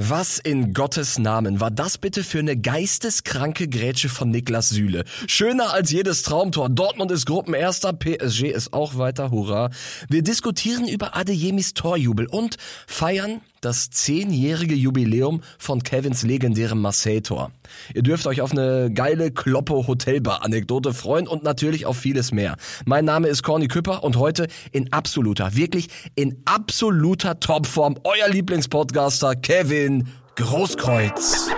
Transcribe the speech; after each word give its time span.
Was 0.00 0.38
in 0.38 0.74
Gottes 0.74 1.18
Namen 1.18 1.58
war 1.60 1.72
das 1.72 1.98
bitte 1.98 2.22
für 2.22 2.38
eine 2.38 2.56
geisteskranke 2.56 3.66
Grätsche 3.66 4.08
von 4.08 4.30
Niklas 4.30 4.68
Süle? 4.68 5.02
Schöner 5.26 5.72
als 5.72 5.90
jedes 5.90 6.22
Traumtor. 6.22 6.68
Dortmund 6.68 7.10
ist 7.10 7.26
Gruppenerster, 7.26 7.92
PSG 7.92 8.44
ist 8.44 8.72
auch 8.72 8.96
weiter, 8.96 9.32
hurra. 9.32 9.70
Wir 10.08 10.22
diskutieren 10.22 10.86
über 10.86 11.16
Adeyemis 11.16 11.74
Torjubel 11.74 12.28
und 12.28 12.58
feiern 12.86 13.40
das 13.60 13.90
zehnjährige 13.90 14.74
Jubiläum 14.74 15.42
von 15.58 15.82
Kevins 15.82 16.22
legendärem 16.22 16.80
Marseille-Tor. 16.80 17.50
Ihr 17.94 18.02
dürft 18.02 18.26
euch 18.26 18.40
auf 18.40 18.52
eine 18.52 18.90
geile 18.92 19.30
Kloppe-Hotelbar-Anekdote 19.30 20.94
freuen 20.94 21.28
und 21.28 21.42
natürlich 21.42 21.86
auf 21.86 21.96
vieles 21.96 22.32
mehr. 22.32 22.56
Mein 22.84 23.04
Name 23.04 23.28
ist 23.28 23.42
Corny 23.42 23.68
Küpper 23.68 24.04
und 24.04 24.16
heute 24.16 24.48
in 24.72 24.92
absoluter, 24.92 25.54
wirklich 25.54 25.88
in 26.14 26.42
absoluter 26.44 27.40
Topform 27.40 27.96
euer 28.04 28.28
Lieblingspodcaster 28.28 29.36
Kevin 29.36 30.08
Großkreuz. 30.38 31.48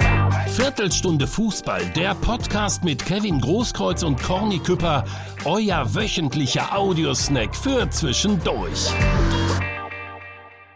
Viertelstunde 0.56 1.26
Fußball, 1.26 1.84
der 1.94 2.14
Podcast 2.14 2.82
mit 2.82 3.04
Kevin 3.04 3.38
Großkreuz 3.40 4.02
und 4.02 4.22
Corny 4.22 4.58
Küpper, 4.58 5.04
euer 5.44 5.94
wöchentlicher 5.94 6.74
Audiosnack 6.74 7.54
für 7.54 7.90
zwischendurch. 7.90 8.90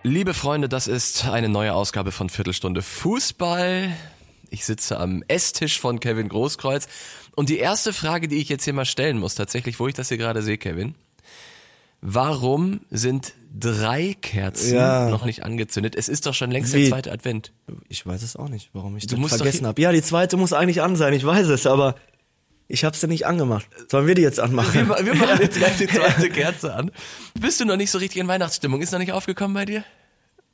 Liebe 0.07 0.35
Freunde, 0.35 0.69
das 0.69 0.87
ist 0.87 1.25
eine 1.27 1.49
neue 1.49 1.73
Ausgabe 1.73 2.13
von 2.13 2.29
Viertelstunde 2.29 2.83
Fußball. 2.83 3.91
Ich 4.51 4.65
sitze 4.67 4.99
am 5.01 5.25
Esstisch 5.29 5.81
von 5.81 5.99
Kevin 5.99 6.29
Großkreuz. 6.29 6.89
Und 7.35 7.49
die 7.49 7.57
erste 7.59 7.93
Frage, 7.93 8.29
die 8.29 8.37
ich 8.37 8.49
jetzt 8.51 8.65
hier 8.65 8.75
mal 8.75 8.85
stellen 8.85 9.19
muss, 9.19 9.35
tatsächlich, 9.35 9.81
wo 9.81 9.89
ich 9.89 9.95
das 9.95 10.09
hier 10.09 10.19
gerade 10.19 10.43
sehe, 10.43 10.59
Kevin. 10.59 10.95
Warum 12.03 12.81
sind 12.91 13.33
drei 13.59 14.15
Kerzen 14.21 14.75
Ja. 14.75 15.09
noch 15.09 15.25
nicht 15.25 15.43
angezündet? 15.43 15.95
Es 15.97 16.11
ist 16.11 16.27
doch 16.27 16.35
schon 16.35 16.51
längst 16.51 16.75
Wie? 16.75 16.83
der 16.83 16.91
zweite 16.91 17.11
Advent. 17.11 17.53
Ich 17.89 18.05
weiß 18.07 18.23
es 18.23 18.37
auch 18.37 18.51
nicht, 18.51 18.69
warum 18.75 18.95
ich 18.99 19.07
Du 19.07 19.17
das 19.17 19.37
vergessen 19.37 19.67
habe. 19.67 19.81
Ja, 19.81 19.91
die 19.91 20.03
zweite 20.03 20.37
muss 20.37 20.53
eigentlich 20.53 20.83
an 20.83 20.97
sein, 20.97 21.15
ich 21.15 21.25
weiß 21.25 21.47
es, 21.49 21.67
aber 21.67 21.95
ich 22.69 22.85
habe 22.85 22.95
sie 22.95 23.09
nicht 23.09 23.27
angemacht. 23.27 23.67
Sollen 23.91 24.07
wir 24.07 24.15
die 24.15 24.23
jetzt 24.23 24.37
Wir, 24.37 24.45
anmachen? 24.45 24.87
ma- 24.87 24.99
wir 25.03 25.15
machen 25.15 25.41
jetzt 25.41 25.57
gleich 25.57 25.79
die 25.79 25.87
zweite 25.89 26.29
Kerze 26.29 26.75
an. 26.75 26.91
Bist 27.41 27.59
du 27.61 27.65
noch 27.65 27.77
nicht 27.77 27.91
so 27.91 27.97
richtig 27.99 28.21
in 28.21 28.29
Weihnachtsstimmung? 28.29 28.83
Ist 28.83 28.93
noch 28.93 28.99
nicht 28.99 29.13
aufgekommen 29.13 29.55
bei 29.55 29.65
dir? 29.65 29.83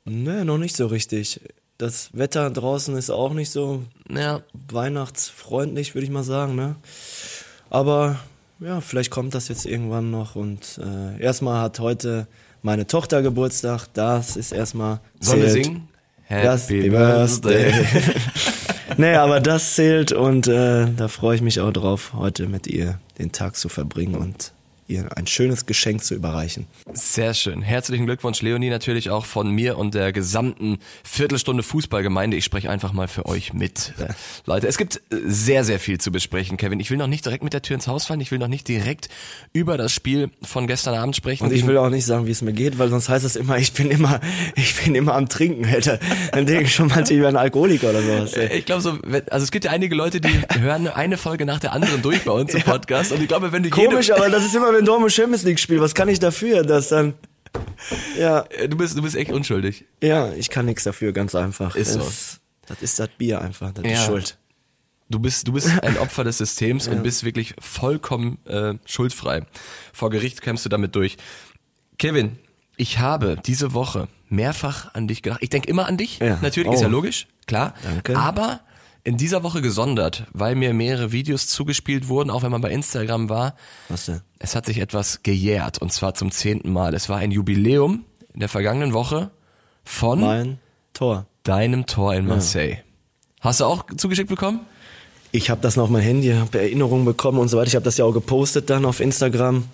Nee, 0.05 0.43
noch 0.43 0.57
nicht 0.57 0.75
so 0.75 0.87
richtig. 0.87 1.41
Das 1.77 2.09
Wetter 2.13 2.49
draußen 2.49 2.95
ist 2.95 3.09
auch 3.09 3.33
nicht 3.33 3.49
so 3.49 3.83
Ja. 4.09 4.41
weihnachtsfreundlich, 4.69 5.95
würde 5.95 6.05
ich 6.05 6.11
mal 6.11 6.23
sagen, 6.23 6.55
ne? 6.55 6.75
Aber 7.69 8.17
ja, 8.59 8.81
vielleicht 8.81 9.09
kommt 9.11 9.33
das 9.33 9.47
jetzt 9.47 9.65
irgendwann 9.65 10.11
noch 10.11 10.35
und 10.35 10.79
äh, 10.83 11.19
erstmal 11.21 11.61
hat 11.61 11.79
heute 11.79 12.27
meine 12.61 12.85
Tochter 12.85 13.21
Geburtstag, 13.23 13.87
das 13.93 14.35
ist 14.35 14.51
erstmal 14.51 14.99
Sollen 15.19 15.41
wir 15.41 15.49
singen? 15.49 15.87
Happy 16.25 16.89
Birthday. 16.89 17.73
nee, 18.97 19.15
aber 19.15 19.39
das 19.39 19.73
zählt 19.75 20.11
und 20.11 20.47
äh, 20.47 20.87
da 20.95 21.07
freue 21.07 21.35
ich 21.35 21.41
mich 21.41 21.59
auch 21.59 21.73
drauf, 21.73 22.13
heute 22.13 22.47
mit 22.47 22.67
ihr 22.67 22.99
den 23.17 23.31
Tag 23.31 23.55
zu 23.55 23.67
verbringen 23.67 24.15
und 24.15 24.53
ihr 24.91 25.09
ein 25.15 25.27
schönes 25.27 25.65
Geschenk 25.65 26.03
zu 26.03 26.13
überreichen. 26.13 26.67
Sehr 26.93 27.33
schön. 27.33 27.61
Herzlichen 27.61 28.05
Glückwunsch, 28.05 28.41
Leonie, 28.41 28.69
natürlich 28.69 29.09
auch 29.09 29.25
von 29.25 29.49
mir 29.49 29.77
und 29.77 29.95
der 29.95 30.11
gesamten 30.11 30.79
Viertelstunde 31.03 31.63
Fußballgemeinde. 31.63 32.37
Ich 32.37 32.45
spreche 32.45 32.69
einfach 32.69 32.93
mal 32.93 33.07
für 33.07 33.25
euch 33.25 33.53
mit. 33.53 33.93
Äh, 33.99 34.13
Leute, 34.45 34.67
es 34.67 34.77
gibt 34.77 34.97
äh, 34.97 35.17
sehr, 35.25 35.63
sehr 35.63 35.79
viel 35.79 35.99
zu 35.99 36.11
besprechen, 36.11 36.57
Kevin. 36.57 36.79
Ich 36.79 36.91
will 36.91 36.97
noch 36.97 37.07
nicht 37.07 37.25
direkt 37.25 37.43
mit 37.43 37.53
der 37.53 37.61
Tür 37.61 37.75
ins 37.75 37.87
Haus 37.87 38.05
fallen. 38.05 38.21
Ich 38.21 38.31
will 38.31 38.39
noch 38.39 38.47
nicht 38.47 38.67
direkt 38.67 39.09
über 39.53 39.77
das 39.77 39.93
Spiel 39.93 40.29
von 40.41 40.67
gestern 40.67 40.95
Abend 40.95 41.15
sprechen. 41.15 41.45
Und 41.45 41.53
ich 41.53 41.65
will 41.65 41.77
auch 41.77 41.89
nicht 41.89 42.05
sagen, 42.05 42.27
wie 42.27 42.31
es 42.31 42.41
mir 42.41 42.53
geht, 42.53 42.77
weil 42.77 42.89
sonst 42.89 43.09
heißt 43.09 43.25
es 43.25 43.35
immer, 43.35 43.57
ich 43.57 43.73
bin 43.73 43.89
immer, 43.89 44.19
ich 44.55 44.75
bin 44.83 44.95
immer 44.95 45.15
am 45.15 45.29
Trinken, 45.29 45.65
Alter. 45.65 45.99
Dann 46.31 46.45
denke 46.45 46.65
ich 46.65 46.75
schon 46.75 46.87
manche 46.87 47.13
über 47.13 47.29
einen 47.29 47.37
Alkoholiker 47.37 47.89
oder 47.89 48.01
sowas. 48.01 48.33
ey. 48.33 48.57
ich 48.59 48.65
glaube 48.65 48.81
so, 48.81 48.97
also 49.29 49.43
es 49.43 49.51
gibt 49.51 49.65
ja 49.65 49.71
einige 49.71 49.95
Leute, 49.95 50.19
die 50.19 50.29
hören 50.59 50.87
eine 50.87 51.17
Folge 51.17 51.45
nach 51.45 51.59
der 51.59 51.71
anderen 51.73 52.01
durch 52.01 52.23
bei 52.23 52.31
uns 52.31 52.53
im 52.53 52.61
Podcast. 52.61 53.11
Und 53.11 53.21
ich 53.21 53.27
glaube, 53.27 53.51
wenn 53.51 53.63
du 53.63 53.69
Komisch, 53.69 54.07
jede, 54.07 54.17
aber 54.17 54.29
das 54.29 54.45
ist 54.45 54.55
immer, 54.55 54.80
wenn 54.81 54.85
Dortmund 54.87 55.11
Champions 55.13 55.43
League 55.43 55.59
spielt. 55.59 55.79
Was 55.81 55.93
kann 55.93 56.09
ich 56.09 56.19
dafür, 56.19 56.63
dass 56.63 56.89
dann, 56.89 57.13
ja, 58.17 58.41
Äh, 58.49 58.67
du 58.67 58.77
bist, 58.77 58.97
du 58.97 59.01
bist 59.03 59.15
echt 59.15 59.31
unschuldig. 59.31 59.85
ja, 60.01 60.31
ich 60.33 60.49
kann 60.49 60.65
nichts 60.65 60.83
dafür, 60.83 61.11
ganz 61.13 61.35
einfach. 61.35 61.75
Ist 61.75 61.93
so. 61.93 61.99
Das, 61.99 62.39
das 62.67 62.81
ist 62.81 62.99
das 62.99 63.09
Bier 63.17 63.41
einfach, 63.41 63.71
das 63.71 63.85
Ja. 63.85 63.91
ist 63.93 64.05
Schuld. 64.05 64.37
Du 65.09 65.19
bist, 65.19 65.47
du 65.47 65.53
bist 65.53 65.67
ein 65.83 65.97
Opfer 65.97 66.23
des 66.23 66.37
Systems 66.39 66.87
und 66.87 67.03
bist 67.03 67.23
wirklich 67.23 67.53
vollkommen 67.59 68.37
äh, 68.45 68.73
schuldfrei. 68.85 69.45
Vor 69.93 70.09
Gericht 70.09 70.41
kämpfst 70.41 70.65
du 70.65 70.69
damit 70.69 70.95
durch. 70.95 71.17
Kevin, 71.99 72.39
ich 72.77 72.97
habe 72.99 73.37
diese 73.45 73.73
Woche 73.73 74.07
mehrfach 74.29 74.93
an 74.95 75.07
dich 75.07 75.21
gedacht. 75.21 75.41
Ich 75.43 75.49
denke 75.49 75.69
immer 75.69 75.85
an 75.87 75.97
dich. 75.97 76.19
Ja. 76.19 76.39
Natürlich, 76.41 76.71
ist 76.71 76.81
ja 76.81 76.87
Oh. 76.87 76.91
logisch, 76.91 77.27
klar. 77.45 77.73
Danke. 77.83 78.17
Aber 78.17 78.61
in 79.03 79.17
dieser 79.17 79.43
Woche 79.43 79.61
gesondert, 79.61 80.25
weil 80.31 80.55
mir 80.55 80.73
mehrere 80.73 81.11
Videos 81.11 81.47
zugespielt 81.47 82.07
wurden, 82.07 82.29
auch 82.29 82.43
wenn 82.43 82.51
man 82.51 82.61
bei 82.61 82.71
Instagram 82.71 83.29
war. 83.29 83.55
Was 83.89 84.05
denn? 84.05 84.21
Es 84.39 84.55
hat 84.55 84.65
sich 84.65 84.79
etwas 84.79 85.23
gejährt 85.23 85.79
und 85.79 85.91
zwar 85.91 86.13
zum 86.13 86.31
zehnten 86.31 86.71
Mal. 86.71 86.93
Es 86.93 87.09
war 87.09 87.17
ein 87.17 87.31
Jubiläum 87.31 88.05
in 88.33 88.39
der 88.39 88.49
vergangenen 88.49 88.93
Woche 88.93 89.31
von 89.83 90.21
Mein 90.21 90.59
Tor. 90.93 91.25
deinem 91.43 91.85
Tor 91.85 92.13
in 92.13 92.27
Marseille. 92.27 92.77
Hast 93.39 93.59
du 93.59 93.65
auch 93.65 93.85
zugeschickt 93.97 94.29
bekommen? 94.29 94.59
Ich 95.31 95.49
habe 95.49 95.61
das 95.61 95.77
noch 95.77 95.85
auf 95.85 95.89
mein 95.89 96.01
Handy, 96.03 96.31
habe 96.33 96.59
Erinnerungen 96.59 97.05
bekommen 97.05 97.39
und 97.39 97.47
so 97.47 97.57
weiter. 97.57 97.67
Ich 97.67 97.75
habe 97.75 97.85
das 97.85 97.97
ja 97.97 98.05
auch 98.05 98.11
gepostet 98.13 98.69
dann 98.69 98.85
auf 98.85 98.99
Instagram. 98.99 99.65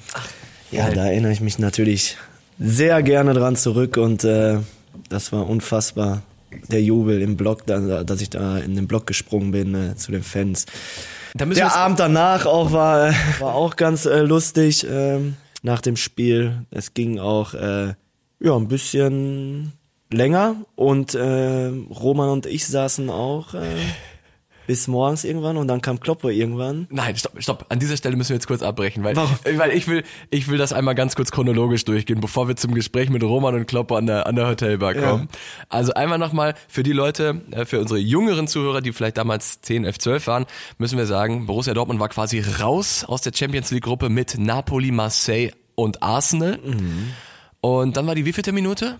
Ja, 0.71 0.89
da 0.89 1.05
erinnere 1.05 1.31
ich 1.31 1.41
mich 1.41 1.59
natürlich 1.59 2.17
sehr 2.59 3.01
gerne 3.03 3.33
dran 3.33 3.55
zurück 3.55 3.97
und 3.97 4.23
äh, 4.23 4.59
das 5.09 5.31
war 5.31 5.47
unfassbar. 5.49 6.21
Der 6.69 6.81
Jubel 6.81 7.21
im 7.21 7.37
Block, 7.37 7.65
da, 7.65 8.03
dass 8.03 8.21
ich 8.21 8.29
da 8.29 8.57
in 8.57 8.75
den 8.75 8.87
Block 8.87 9.07
gesprungen 9.07 9.51
bin 9.51 9.75
äh, 9.75 9.95
zu 9.95 10.11
den 10.11 10.23
Fans. 10.23 10.65
Der 11.33 11.75
Abend 11.75 11.99
danach 11.99 12.45
auch 12.45 12.71
war, 12.71 13.09
äh, 13.09 13.13
war 13.39 13.55
auch 13.55 13.75
ganz 13.75 14.05
äh, 14.05 14.21
lustig 14.21 14.85
ähm, 14.89 15.35
nach 15.61 15.81
dem 15.81 15.97
Spiel. 15.97 16.65
Es 16.71 16.93
ging 16.93 17.19
auch 17.19 17.53
äh, 17.53 17.93
ja 18.39 18.55
ein 18.55 18.67
bisschen 18.67 19.73
länger 20.11 20.55
und 20.75 21.15
äh, 21.15 21.67
Roman 21.67 22.29
und 22.29 22.45
ich 22.45 22.65
saßen 22.65 23.09
auch 23.09 23.53
äh, 23.53 23.59
bis 24.67 24.87
morgens 24.87 25.23
irgendwann 25.23 25.57
und 25.57 25.67
dann 25.67 25.81
kam 25.81 25.99
Kloppe 25.99 26.31
irgendwann. 26.31 26.87
Nein, 26.91 27.15
stopp, 27.15 27.41
stopp. 27.41 27.65
An 27.69 27.79
dieser 27.79 27.97
Stelle 27.97 28.15
müssen 28.15 28.29
wir 28.29 28.35
jetzt 28.35 28.47
kurz 28.47 28.61
abbrechen, 28.61 29.03
weil, 29.03 29.15
Warum? 29.15 29.35
weil 29.55 29.71
ich 29.71 29.87
will, 29.87 30.03
ich 30.29 30.49
will 30.49 30.57
das 30.57 30.73
einmal 30.73 30.93
ganz 30.93 31.15
kurz 31.15 31.31
chronologisch 31.31 31.85
durchgehen, 31.85 32.19
bevor 32.19 32.47
wir 32.47 32.55
zum 32.55 32.75
Gespräch 32.75 33.09
mit 33.09 33.23
Roman 33.23 33.55
und 33.55 33.65
Kloppo 33.65 33.95
an 33.95 34.05
der, 34.05 34.27
an 34.27 34.35
der 34.35 34.47
Hotelbar 34.47 34.93
kommen. 34.93 35.29
Also 35.69 35.93
einmal 35.93 36.19
nochmal 36.19 36.53
für 36.67 36.83
die 36.83 36.91
Leute, 36.91 37.41
äh, 37.51 37.65
für 37.65 37.79
unsere 37.79 37.99
jüngeren 37.99 38.47
Zuhörer, 38.47 38.81
die 38.81 38.93
vielleicht 38.93 39.17
damals 39.17 39.61
10, 39.61 39.85
11, 39.85 39.99
12 39.99 40.27
waren, 40.27 40.45
müssen 40.77 40.97
wir 40.97 41.05
sagen, 41.05 41.45
Borussia 41.45 41.73
Dortmund 41.73 41.99
war 41.99 42.09
quasi 42.09 42.43
raus 42.59 43.05
aus 43.05 43.21
der 43.21 43.31
Champions 43.33 43.71
League 43.71 43.83
Gruppe 43.83 44.09
mit 44.09 44.37
Napoli, 44.37 44.91
Marseille 44.91 45.51
und 45.75 46.03
Arsenal. 46.03 46.57
Mhm. 46.57 47.13
Und 47.61 47.97
dann 47.97 48.05
war 48.05 48.15
die 48.15 48.25
wievielte 48.25 48.51
Minute? 48.51 48.99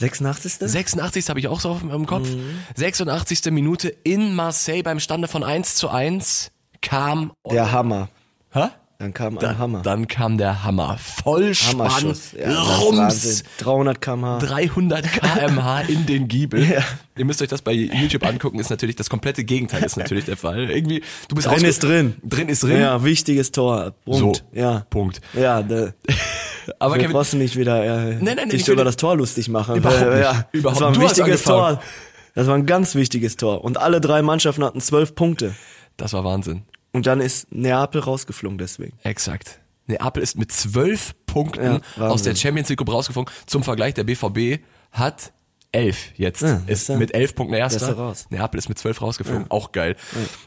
86. 0.00 0.58
86. 0.70 1.28
habe 1.28 1.38
ich 1.40 1.48
auch 1.48 1.60
so 1.60 1.70
auf- 1.70 1.82
im 1.82 2.06
Kopf. 2.06 2.28
Mhm. 2.28 2.58
86. 2.74 3.50
Minute 3.52 3.88
in 3.88 4.34
Marseille 4.34 4.82
beim 4.82 4.98
Stande 5.00 5.28
von 5.28 5.42
1 5.44 5.74
zu 5.76 5.88
1 5.90 6.50
kam 6.80 7.32
Der 7.50 7.70
Hammer. 7.72 8.08
Hä? 8.52 8.68
Dann 8.98 9.14
kam 9.14 9.38
ein 9.38 9.40
Dann, 9.40 9.58
Hammer. 9.58 9.80
dann 9.80 10.08
kam 10.08 10.36
der 10.36 10.62
Hammer. 10.62 10.98
Vollspann. 10.98 12.14
Ja, 12.38 12.62
Rums, 12.62 12.98
Wahnsinn. 12.98 13.46
300 13.58 14.00
km/h. 14.02 14.38
300 14.40 15.04
kmh 15.10 15.80
in 15.88 16.04
den 16.04 16.28
Giebel. 16.28 16.62
Ja. 16.70 16.82
Ihr 17.16 17.24
müsst 17.24 17.40
euch 17.42 17.48
das 17.48 17.62
bei 17.62 17.72
YouTube 17.72 18.24
angucken, 18.26 18.58
ist 18.58 18.68
natürlich 18.70 18.96
das 18.96 19.08
komplette 19.10 19.44
Gegenteil 19.44 19.82
ist 19.84 19.96
natürlich 19.96 20.24
der 20.26 20.36
Fall. 20.38 20.70
Irgendwie, 20.70 21.02
du 21.28 21.34
bist 21.34 21.46
Drin 21.48 21.64
ist 21.64 21.82
drin. 21.82 22.14
Drin 22.24 22.48
ist 22.48 22.62
drin. 22.62 22.80
Ja, 22.80 23.02
wichtiges 23.04 23.52
Tor. 23.52 23.92
Punkt. 24.04 24.36
So. 24.36 24.58
Ja. 24.58 24.80
Punkt. 24.90 25.20
Ja, 25.34 25.62
da, 25.62 25.92
Aber 26.78 26.94
wir 26.94 27.02
Kevin, 27.02 27.12
brauchst 27.14 27.34
nicht 27.34 27.56
wieder 27.56 27.82
äh, 27.84 28.14
nein, 28.20 28.36
nein, 28.36 28.48
dich 28.48 28.66
über 28.68 28.84
das 28.84 28.96
Tor 28.96 29.16
lustig 29.16 29.48
machen. 29.48 29.76
Überhaupt 29.76 30.00
Äh, 30.02 30.10
nicht. 30.10 30.20
Ja, 30.20 30.48
Überhaupt. 30.52 30.76
Das 30.76 30.82
war 30.82 30.88
ein 30.88 30.94
Du 30.94 31.00
wichtiges. 31.02 31.42
Tor. 31.44 31.80
Das 32.34 32.46
war 32.46 32.54
ein 32.54 32.66
ganz 32.66 32.94
wichtiges 32.94 33.36
Tor. 33.36 33.64
Und 33.64 33.78
alle 33.78 34.00
drei 34.00 34.22
Mannschaften 34.22 34.64
hatten 34.64 34.80
zwölf 34.80 35.14
Punkte. 35.14 35.54
das 35.96 36.12
war 36.12 36.24
Wahnsinn. 36.24 36.62
Und 36.92 37.06
dann 37.06 37.20
ist 37.20 37.52
Neapel 37.52 38.00
rausgeflogen 38.00 38.58
deswegen. 38.58 38.96
Exakt. 39.02 39.60
Neapel 39.86 40.22
ist 40.22 40.36
mit 40.38 40.52
zwölf 40.52 41.14
Punkten 41.26 41.80
Ja, 41.96 42.08
aus 42.08 42.22
der 42.22 42.34
Champions 42.34 42.68
League 42.68 42.78
Gruppe 42.78 42.92
rausgeflogen. 42.92 43.32
Zum 43.46 43.62
Vergleich, 43.64 43.94
der 43.94 44.04
BVB 44.04 44.60
hat 44.92 45.32
elf 45.72 46.12
jetzt. 46.16 46.42
Ja, 46.42 46.62
ist 46.66 46.88
er- 46.88 46.96
mit 46.96 47.14
elf 47.14 47.34
Punkten 47.34 47.54
er 47.54 47.60
erster. 47.60 47.92
raus. 47.94 48.26
Neapel 48.30 48.58
ist 48.58 48.68
mit 48.68 48.78
zwölf 48.78 49.00
rausgeflogen. 49.02 49.46
Auch 49.50 49.70
geil. 49.72 49.96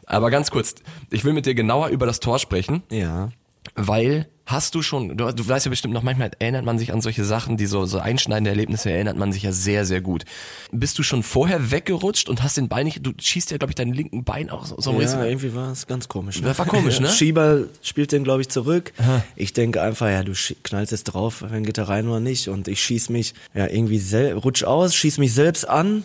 Aber 0.05 0.29
ganz 0.31 0.51
kurz, 0.51 0.75
ich 1.11 1.23
will 1.23 1.33
mit 1.33 1.45
dir 1.45 1.55
genauer 1.55 1.89
über 1.89 2.05
das 2.05 2.19
Tor 2.19 2.39
sprechen. 2.39 2.83
Ja. 2.89 3.29
Weil 3.75 4.27
hast 4.45 4.75
du 4.75 4.81
schon, 4.81 5.15
du, 5.17 5.31
du 5.31 5.47
weißt 5.47 5.65
ja 5.65 5.69
bestimmt 5.69 5.93
noch, 5.93 6.03
manchmal 6.03 6.31
erinnert 6.39 6.65
man 6.65 6.77
sich 6.77 6.91
an 6.91 6.99
solche 6.99 7.23
Sachen, 7.23 7.55
die 7.55 7.65
so, 7.65 7.85
so 7.85 7.99
einschneidende 7.99 8.49
Erlebnisse 8.49 8.91
erinnert 8.91 9.15
man 9.15 9.31
sich 9.31 9.43
ja 9.43 9.53
sehr, 9.53 9.85
sehr 9.85 10.01
gut. 10.01 10.25
Bist 10.71 10.99
du 10.99 11.03
schon 11.03 11.23
vorher 11.23 11.71
weggerutscht 11.71 12.27
und 12.27 12.43
hast 12.43 12.57
den 12.57 12.67
Bein 12.67 12.85
nicht, 12.85 13.05
du 13.05 13.13
schießt 13.17 13.51
ja, 13.51 13.57
glaube 13.57 13.71
ich, 13.71 13.75
deinen 13.75 13.93
linken 13.93 14.25
Bein 14.25 14.49
auch 14.49 14.65
so, 14.65 14.75
so 14.81 14.89
ein 14.89 14.97
Ja, 14.97 15.01
bisschen. 15.03 15.21
irgendwie 15.23 15.55
war 15.55 15.71
es 15.71 15.87
ganz 15.87 16.09
komisch. 16.09 16.41
Ne? 16.41 16.47
Das 16.47 16.59
war 16.59 16.65
komisch, 16.65 16.99
ne? 16.99 17.09
Schieber 17.11 17.61
spielt 17.81 18.11
den, 18.11 18.25
glaube 18.25 18.41
ich, 18.41 18.49
zurück. 18.49 18.91
Ich 19.37 19.53
denke 19.53 19.81
einfach, 19.81 20.09
ja, 20.09 20.23
du 20.23 20.33
knallst 20.63 20.91
jetzt 20.91 21.05
drauf, 21.05 21.43
wenn 21.47 21.63
geht 21.63 21.77
er 21.77 21.87
rein 21.87 22.07
oder 22.09 22.19
nicht. 22.19 22.49
Und 22.49 22.67
ich 22.67 22.83
schieß 22.83 23.09
mich, 23.09 23.33
ja, 23.53 23.67
irgendwie 23.67 24.01
rutsch 24.31 24.65
aus, 24.65 24.93
schieß 24.93 25.19
mich 25.19 25.33
selbst 25.33 25.67
an. 25.69 26.03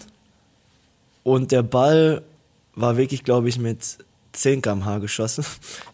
und 1.24 1.50
der 1.50 1.62
Ball 1.64 2.22
war 2.76 2.96
wirklich, 2.96 3.24
glaube 3.24 3.48
ich, 3.48 3.58
mit 3.58 3.98
10 4.32 4.62
km/h 4.62 4.98
geschossen. 4.98 5.44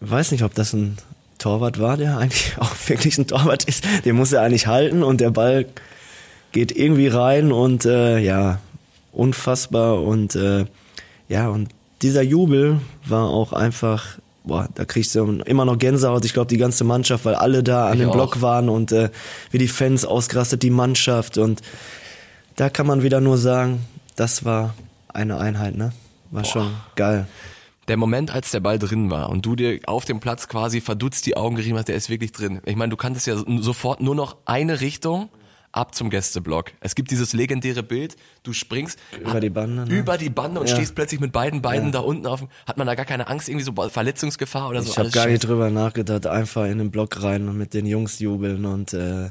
Ich 0.01 0.09
weiß 0.11 0.31
nicht, 0.31 0.43
ob 0.43 0.53
das 0.53 0.73
ein 0.73 0.97
Torwart 1.45 1.79
war, 1.79 1.95
der 1.95 2.17
eigentlich 2.17 2.55
auch 2.59 2.73
wirklich 2.87 3.19
ein 3.19 3.27
Torwart 3.27 3.65
ist. 3.65 3.83
Den 4.03 4.15
muss 4.15 4.33
er 4.33 4.41
eigentlich 4.41 4.65
halten 4.65 5.03
und 5.03 5.21
der 5.21 5.29
Ball 5.29 5.67
geht 6.51 6.75
irgendwie 6.75 7.07
rein 7.07 7.51
und 7.51 7.85
äh, 7.85 8.17
ja, 8.17 8.59
unfassbar 9.11 10.01
und 10.01 10.33
äh, 10.35 10.65
ja, 11.29 11.49
und 11.49 11.69
dieser 12.01 12.23
Jubel 12.23 12.79
war 13.05 13.29
auch 13.29 13.53
einfach, 13.53 14.17
boah, 14.43 14.67
da 14.73 14.85
kriegst 14.85 15.13
du 15.13 15.39
immer 15.45 15.65
noch 15.65 15.77
Gänsehaut. 15.77 16.25
Ich 16.25 16.33
glaube, 16.33 16.47
die 16.47 16.57
ganze 16.57 16.83
Mannschaft, 16.83 17.25
weil 17.25 17.35
alle 17.35 17.61
da 17.61 17.89
an 17.89 17.93
Ich 17.93 17.99
dem. 17.99 18.11
Block 18.11 18.41
waren 18.41 18.67
und 18.67 18.91
äh, 18.91 19.11
wie 19.51 19.59
die 19.59 19.67
Fans 19.67 20.03
ausgerastet, 20.03 20.63
die 20.63 20.71
Mannschaft 20.71 21.37
und 21.37 21.61
da 22.55 22.71
kann 22.71 22.87
man 22.87 23.03
wieder 23.03 23.21
nur 23.21 23.37
sagen, 23.37 23.85
das 24.15 24.45
war 24.45 24.73
eine 25.09 25.37
Einheit, 25.37 25.75
ne? 25.75 25.91
War 26.31 26.43
schon 26.43 26.71
geil. 26.95 27.27
Der 27.87 27.97
Moment, 27.97 28.31
als 28.33 28.49
der 28.51 28.61
Ball 28.61 28.79
drin 28.79 29.11
war 29.11 29.29
und 29.29 29.45
du 29.45 29.55
dir 29.55 29.79
auf 29.85 30.05
dem 30.05 30.19
Platz 30.19 30.47
quasi 30.47 30.81
verdutzt 30.81 31.25
die 31.27 31.37
Augen 31.37 31.55
gerieben 31.55 31.77
hast, 31.77 31.87
der 31.87 31.95
ist 31.95 32.09
wirklich 32.09 32.31
drin. 32.31 32.61
Ich 32.65 32.75
meine, 32.75 32.89
du 32.89 32.97
kanntest 32.97 33.27
ja 33.27 33.35
sofort 33.59 34.01
nur 34.01 34.15
noch 34.15 34.37
eine 34.45 34.81
Richtung 34.81 35.29
ab 35.71 35.93
zum 35.93 36.09
Gästeblock. 36.09 36.71
Es 36.79 36.95
gibt 36.95 37.11
dieses 37.11 37.33
legendäre 37.33 37.83
Bild, 37.83 38.15
du 38.43 38.53
springst 38.53 38.97
Über 39.21 39.39
die 39.41 39.49
Bande, 39.49 39.85
ne? 39.85 39.93
über 39.99 40.17
die 40.17 40.29
Bande 40.29 40.61
und 40.61 40.69
Ja. 40.69 40.75
stehst 40.75 40.95
plötzlich 40.95 41.19
mit 41.19 41.31
beiden 41.31 41.61
Beinen 41.61 41.87
Ja. 41.87 41.91
da 41.91 41.99
unten 41.99 42.25
auf. 42.27 42.39
dem- 42.39 42.49
Hat 42.65 42.77
man 42.77 42.87
da 42.87 42.95
gar 42.95 43.05
keine 43.05 43.27
Angst, 43.27 43.49
irgendwie 43.49 43.65
so 43.65 43.73
Verletzungsgefahr 43.89 44.69
oder 44.69 44.81
so? 44.81 44.89
Ich 44.91 44.97
habe 44.97 45.09
gar 45.11 45.27
nicht 45.27 45.43
drüber 45.45 45.69
nachgedacht, 45.69 46.25
einfach 46.27 46.65
in 46.65 46.77
den 46.79 46.91
Block 46.91 47.21
rein 47.21 47.47
und 47.49 47.57
mit 47.57 47.73
den 47.73 47.85
Jungs 47.85 48.19
jubeln 48.19 48.65
und 48.65 48.93
äh, 48.93 49.29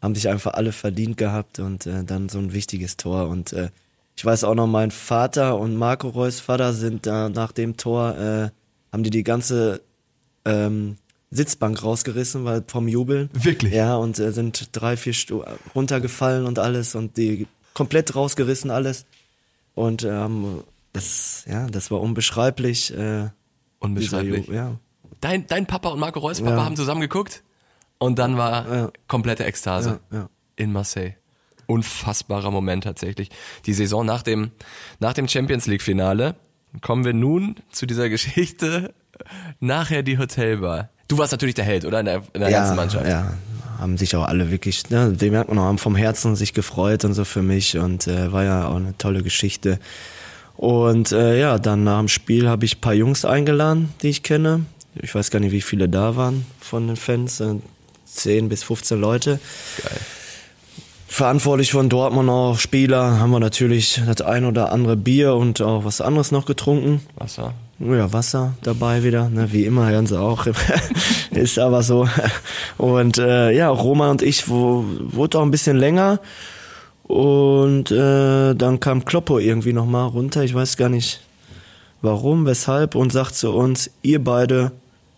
haben 0.00 0.14
sich 0.14 0.28
einfach 0.28 0.54
alle 0.54 0.72
verdient 0.72 1.16
gehabt 1.16 1.58
und 1.58 1.86
äh, 1.86 2.04
dann 2.04 2.28
so 2.28 2.38
ein 2.38 2.52
wichtiges 2.54 2.96
Tor 2.96 3.28
und 3.28 3.52
äh, 3.52 3.68
ich 4.16 4.24
weiß 4.24 4.44
auch 4.44 4.54
noch, 4.54 4.66
mein 4.66 4.90
Vater 4.90 5.58
und 5.58 5.76
Marco 5.76 6.08
Reus 6.08 6.40
Vater 6.40 6.72
sind 6.72 7.06
da 7.06 7.28
nach 7.28 7.52
dem 7.52 7.76
Tor, 7.76 8.16
äh, 8.16 8.50
haben 8.92 9.02
die 9.02 9.10
die 9.10 9.24
ganze 9.24 9.80
ähm, 10.44 10.96
Sitzbank 11.30 11.82
rausgerissen, 11.82 12.44
weil 12.44 12.62
vom 12.66 12.86
Jubeln. 12.86 13.28
Wirklich? 13.32 13.72
Ja, 13.74 13.96
und 13.96 14.18
äh, 14.20 14.30
sind 14.32 14.68
drei, 14.72 14.96
vier 14.96 15.14
Stu 15.14 15.42
runtergefallen 15.74 16.46
und 16.46 16.58
alles 16.60 16.94
und 16.94 17.16
die 17.16 17.46
komplett 17.72 18.14
rausgerissen 18.14 18.70
alles. 18.70 19.04
Und 19.74 20.04
ähm, 20.04 20.62
das, 20.92 21.44
ja, 21.48 21.66
das 21.66 21.90
war 21.90 22.00
unbeschreiblich. 22.00 22.96
Äh, 22.96 23.30
Unbeschreiblich. 23.80 24.46
Ja, 24.48 24.76
Dein, 25.20 25.46
dein 25.46 25.66
Papa 25.66 25.88
und 25.88 25.98
Marco 25.98 26.20
Reus 26.20 26.40
Papa 26.40 26.56
Ja. 26.58 26.64
haben 26.64 26.76
zusammen 26.76 27.00
geguckt 27.00 27.42
und 27.98 28.18
dann 28.18 28.36
war 28.36 28.72
Ja. 28.74 28.90
komplette 29.08 29.44
Ekstase 29.44 29.98
Ja, 30.12 30.18
ja. 30.18 30.28
in 30.56 30.70
Marseille. 30.72 31.14
Unfassbarer 31.66 32.50
Moment 32.50 32.84
tatsächlich. 32.84 33.30
Die 33.66 33.72
Saison 33.72 34.04
nach 34.04 34.22
dem, 34.22 34.50
nach 35.00 35.12
dem 35.12 35.28
Champions 35.28 35.66
League 35.66 35.82
Finale 35.82 36.34
kommen 36.80 37.04
wir 37.04 37.12
nun 37.12 37.56
zu 37.70 37.86
dieser 37.86 38.08
Geschichte 38.10 38.94
nachher 39.60 40.02
die 40.02 40.18
Hotelbar. 40.18 40.90
Du 41.08 41.18
warst 41.18 41.32
natürlich 41.32 41.54
der 41.54 41.64
Held, 41.64 41.84
oder? 41.84 42.00
In 42.00 42.06
der, 42.06 42.22
in 42.32 42.40
der 42.40 42.50
ganzen 42.50 42.76
Mannschaft. 42.76 43.06
Ja, 43.06 43.34
haben 43.78 43.98
sich 43.98 44.16
auch 44.16 44.24
alle 44.24 44.50
wirklich, 44.50 44.88
ne, 44.90 45.12
die 45.12 45.30
merkt 45.30 45.48
man 45.48 45.58
auch, 45.58 45.64
haben 45.64 45.78
vom 45.78 45.96
Herzen 45.96 46.36
sich 46.36 46.54
gefreut 46.54 47.04
und 47.04 47.14
so 47.14 47.24
für 47.24 47.42
mich 47.42 47.76
und 47.76 48.06
äh, 48.06 48.32
war 48.32 48.44
ja 48.44 48.68
auch 48.68 48.76
eine 48.76 48.96
tolle 48.96 49.22
Geschichte. 49.22 49.78
Und 50.56 51.12
äh, 51.12 51.38
ja, 51.38 51.58
dann 51.58 51.84
nach 51.84 51.98
dem 51.98 52.08
Spiel 52.08 52.48
habe 52.48 52.64
ich 52.64 52.76
ein 52.76 52.80
paar 52.80 52.94
Jungs 52.94 53.24
eingeladen, 53.24 53.92
die 54.02 54.08
ich 54.08 54.22
kenne. 54.22 54.64
Ich 54.94 55.14
weiß 55.14 55.30
gar 55.30 55.40
nicht, 55.40 55.52
wie 55.52 55.60
viele 55.60 55.88
da 55.88 56.16
waren 56.16 56.46
von 56.60 56.86
den 56.86 56.96
Fans, 56.96 57.40
äh, 57.40 57.56
10 58.06 58.48
bis 58.48 58.62
15 58.62 59.00
Leute. 59.00 59.40
Geil. 59.82 60.00
Verantwortlich 61.14 61.70
von 61.70 61.88
Dortmund 61.88 62.28
auch 62.28 62.58
Spieler, 62.58 63.20
haben 63.20 63.30
wir 63.30 63.38
natürlich 63.38 64.02
das 64.04 64.20
ein 64.20 64.44
oder 64.44 64.72
andere 64.72 64.96
Bier 64.96 65.34
und 65.34 65.60
auch 65.60 65.84
was 65.84 66.00
anderes 66.00 66.32
noch 66.32 66.44
getrunken. 66.44 67.02
Wasser. 67.14 67.54
Ja, 67.78 68.12
Wasser 68.12 68.54
dabei 68.64 69.04
wieder, 69.04 69.28
ne, 69.28 69.52
wie 69.52 69.64
immer, 69.64 69.88
hören 69.88 70.08
sie 70.08 70.20
auch. 70.20 70.48
ist 71.30 71.60
aber 71.60 71.84
so. 71.84 72.08
Und 72.78 73.18
äh, 73.18 73.52
ja, 73.52 73.68
Roman 73.68 74.10
und 74.10 74.22
ich 74.22 74.48
wo, 74.48 74.84
wurde 74.98 75.38
auch 75.38 75.42
ein 75.42 75.52
bisschen 75.52 75.76
länger. 75.76 76.18
Und 77.04 77.92
äh, 77.92 78.54
dann 78.54 78.80
kam 78.80 79.04
Kloppo 79.04 79.38
irgendwie 79.38 79.72
nochmal 79.72 80.08
runter. 80.08 80.42
Ich 80.42 80.52
weiß 80.52 80.76
gar 80.76 80.88
nicht 80.88 81.20
warum, 82.02 82.44
weshalb, 82.44 82.96
und 82.96 83.12
sagt 83.12 83.36
zu 83.36 83.52
uns, 83.52 83.88
ihr 84.02 84.24
beide 84.24 84.72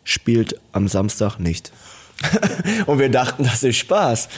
spielt 0.05 0.61
am 0.73 0.89
Samstag 0.89 1.39
nicht. 1.39 1.73
und 2.87 2.99
wir 2.99 3.11
dachten, 3.11 3.45
das 3.45 3.63
ist 3.63 3.77
Spaß. 3.77 4.29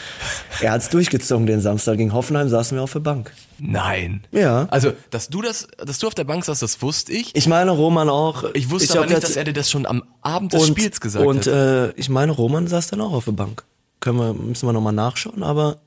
Er 0.61 0.73
hat's 0.73 0.89
durchgezogen 0.89 1.47
den 1.47 1.61
Samstag. 1.61 1.97
Gegen 1.99 2.13
Hoffenheim 2.13 2.49
saßen 2.49 2.77
wir 2.77 2.83
auf 2.83 2.93
der 2.93 3.01
Bank. 3.01 3.33
Nein. 3.59 4.25
Ja. 4.33 4.67
Also, 4.71 4.93
dass 5.11 5.29
du 5.29 5.43
das, 5.43 5.69
dass 5.79 5.99
du 5.99 6.07
auf 6.09 6.15
der 6.15 6.25
Bank 6.25 6.45
saßt, 6.45 6.61
das 6.63 6.83
wusste 6.83 7.13
ich. 7.13 7.35
Ich 7.37 7.47
meine, 7.47 7.71
Roman 7.71 8.09
auch. 8.09 8.45
Ich 8.55 8.71
wusste 8.71 8.91
hab 8.95 8.97
aber 8.99 9.07
nicht, 9.07 9.17
das- 9.19 9.31
dass 9.31 9.37
er 9.37 9.45
dir 9.45 9.53
das 9.53 9.71
schon 9.71 9.87
am 9.87 10.03
Abend 10.23 10.53
des 10.53 10.63
und, 10.63 10.69
Spiels 10.79 11.01
gesagt 11.01 11.25
und, 11.25 11.47
hat. 11.47 11.53
äh, 11.53 11.91
ich 11.93 12.09
meine, 12.09 12.33
Roman 12.33 12.67
saß 12.67 12.89
dann 12.89 13.01
auch 13.01 13.13
auf 13.13 13.25
der 13.27 13.33
Bank. 13.33 13.65
Können 14.01 14.19
wir, 14.19 14.33
müssen 14.35 14.67
wir 14.67 14.73
nochmal 14.73 14.93
nachschauen, 14.93 15.43
aber 15.43 15.79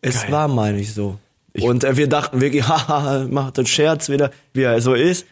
es 0.00 0.22
Geil. 0.22 0.32
war, 0.32 0.48
meine 0.48 0.78
ich, 0.80 0.94
so. 0.94 1.18
und 1.60 1.84
äh, 1.84 1.96
wir 1.96 2.08
dachten 2.08 2.40
wirklich, 2.40 2.66
haha, 2.68 3.26
macht 3.30 3.58
einen 3.58 3.66
Scherz 3.66 4.08
wieder, 4.08 4.30
wie 4.52 4.62
er 4.62 4.80
so 4.80 4.94
ist. 4.94 5.26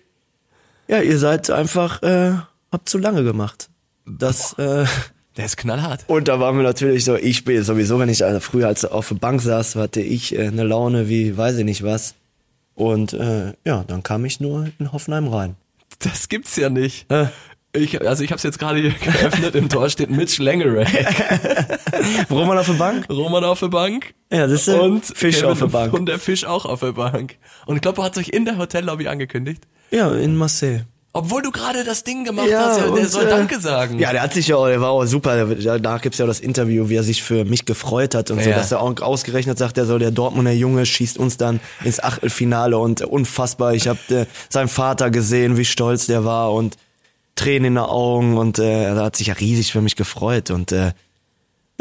Ja, 0.89 1.01
ihr 1.01 1.19
seid 1.19 1.51
einfach, 1.51 2.03
äh, 2.03 2.33
habt 2.71 2.89
zu 2.89 2.99
lange 2.99 3.25
gemacht. 3.25 3.69
Das, 4.07 4.55
äh, 4.59 4.85
Der 5.37 5.47
ist 5.47 5.57
knallhart. 5.57 6.05
und 6.09 6.29
da 6.29 6.41
waren 6.41 6.57
wir 6.57 6.63
natürlich 6.63 7.05
so, 7.05 7.17
ich 7.17 7.45
bin 7.45 7.63
sowieso, 7.63 7.99
wenn 7.99 8.11
ich 8.11 8.23
also 8.25 8.39
früher 8.41 8.69
als 8.69 8.85
auf 8.85 9.09
der 9.09 9.15
Bank 9.15 9.41
saß, 9.41 9.77
hatte 9.77 10.01
ich 10.03 10.37
äh, 10.39 10.47
eine 10.47 10.65
Laune 10.65 11.09
wie, 11.09 11.37
weiß 11.37 11.57
ich 11.57 11.65
nicht 11.65 11.83
was. 11.83 12.15
Und 12.75 13.13
äh, 13.15 13.53
ja, 13.65 13.85
dann 13.87 14.03
kam 14.03 14.25
ich 14.25 14.41
nur 14.41 14.69
in 14.79 14.93
Hoffenheim 14.93 15.29
rein. 15.29 15.57
Das 16.01 16.29
gibt's 16.29 16.57
ja 16.57 16.69
nicht. 16.69 17.11
Äh. 17.11 17.27
Ich, 17.75 18.07
also 18.07 18.23
ich 18.23 18.31
habe 18.31 18.37
es 18.37 18.43
jetzt 18.43 18.59
gerade 18.59 18.81
hier 18.81 18.91
geöffnet, 19.01 19.55
im 19.55 19.71
Tor 19.71 19.89
steht 19.89 20.11
Mitch 20.11 20.43
Langeray. 20.43 20.85
Roman 22.31 22.59
auf 22.59 22.67
der 22.67 22.75
Bank? 22.75 23.09
Roman 23.09 23.45
auf 23.45 23.61
der 23.61 23.69
Bank. 23.69 24.13
Ja, 24.31 24.47
das 24.47 24.69
ist 24.69 24.75
Und 24.75 25.07
Fisch 25.07 25.37
Kevin 25.37 25.51
auf 25.51 25.59
der 25.59 25.67
Bank. 25.69 25.95
Und 25.95 26.07
der 26.07 26.19
Fisch 26.19 26.45
auch 26.45 26.67
auf 26.67 26.81
der 26.81 26.93
Bank. 26.93 27.37
Und 27.65 27.81
Kloppo 27.81 28.03
hat 28.03 28.15
sich 28.15 28.33
in 28.35 28.45
der 28.45 28.59
Hotellobby 28.59 29.09
angekündigt. 29.09 29.63
Ja, 29.91 30.13
in 30.13 30.37
Marseille. 30.37 30.83
Obwohl 31.15 31.43
du 31.43 31.51
gerade 31.51 31.85
das 31.85 32.05
Ding 32.05 32.25
gemacht 32.25 32.47
hast, 32.55 32.79
ja, 32.79 32.85
der 32.85 32.93
und, 32.93 33.11
soll 33.11 33.27
äh, 33.27 33.29
Danke 33.31 33.61
sagen. 33.61 33.99
Ja, 33.99 34.13
der 34.13 34.23
hat 34.23 34.33
sich 34.33 34.49
ja, 34.49 34.57
auch- 34.57 34.67
der 34.67 34.81
war 34.81 34.91
auch 34.91 35.05
super. 35.05 35.45
Danach 35.47 36.01
gibt's 36.01 36.17
ja 36.19 36.25
auch 36.25 36.29
das 36.29 36.41
Interview, 36.41 36.89
wie 36.89 36.95
er 36.97 37.03
sich 37.03 37.23
für 37.23 37.45
mich 37.45 37.67
gefreut 37.67 38.15
hat 38.15 38.31
und 38.31 38.43
so, 38.43 38.49
Ja. 38.49 38.57
dass 38.57 38.73
er 38.73 38.81
auch 38.81 38.99
ausgerechnet 39.01 39.59
sagt, 39.59 39.77
er 39.77 39.85
soll 39.85 39.99
der 39.99 40.11
Dortmunder 40.11 40.53
Junge 40.53 40.87
schießt 40.87 41.19
uns 41.19 41.37
dann 41.37 41.61
ins 41.85 42.01
Achtelfinale 42.03 42.79
und 42.79 43.03
unfassbar. 43.03 43.75
Ich 43.75 43.89
habe 43.89 43.99
äh, 44.09 44.27
seinen 44.49 44.69
Vater 44.69 45.11
gesehen, 45.11 45.59
wie 45.59 45.67
stolz 45.67 46.07
der 46.07 46.25
war 46.25 46.53
und 46.55 46.77
Tränen 47.35 47.65
in 47.67 47.75
den 47.75 47.85
Augen 47.85 48.39
und 48.39 48.59
äh, 48.59 48.85
er 48.85 48.97
hat 48.97 49.17
sich 49.17 49.27
ja 49.27 49.35
riesig 49.35 49.71
für 49.73 49.81
mich 49.83 49.97
gefreut 49.97 50.51
und 50.51 50.73
äh, 50.73 50.93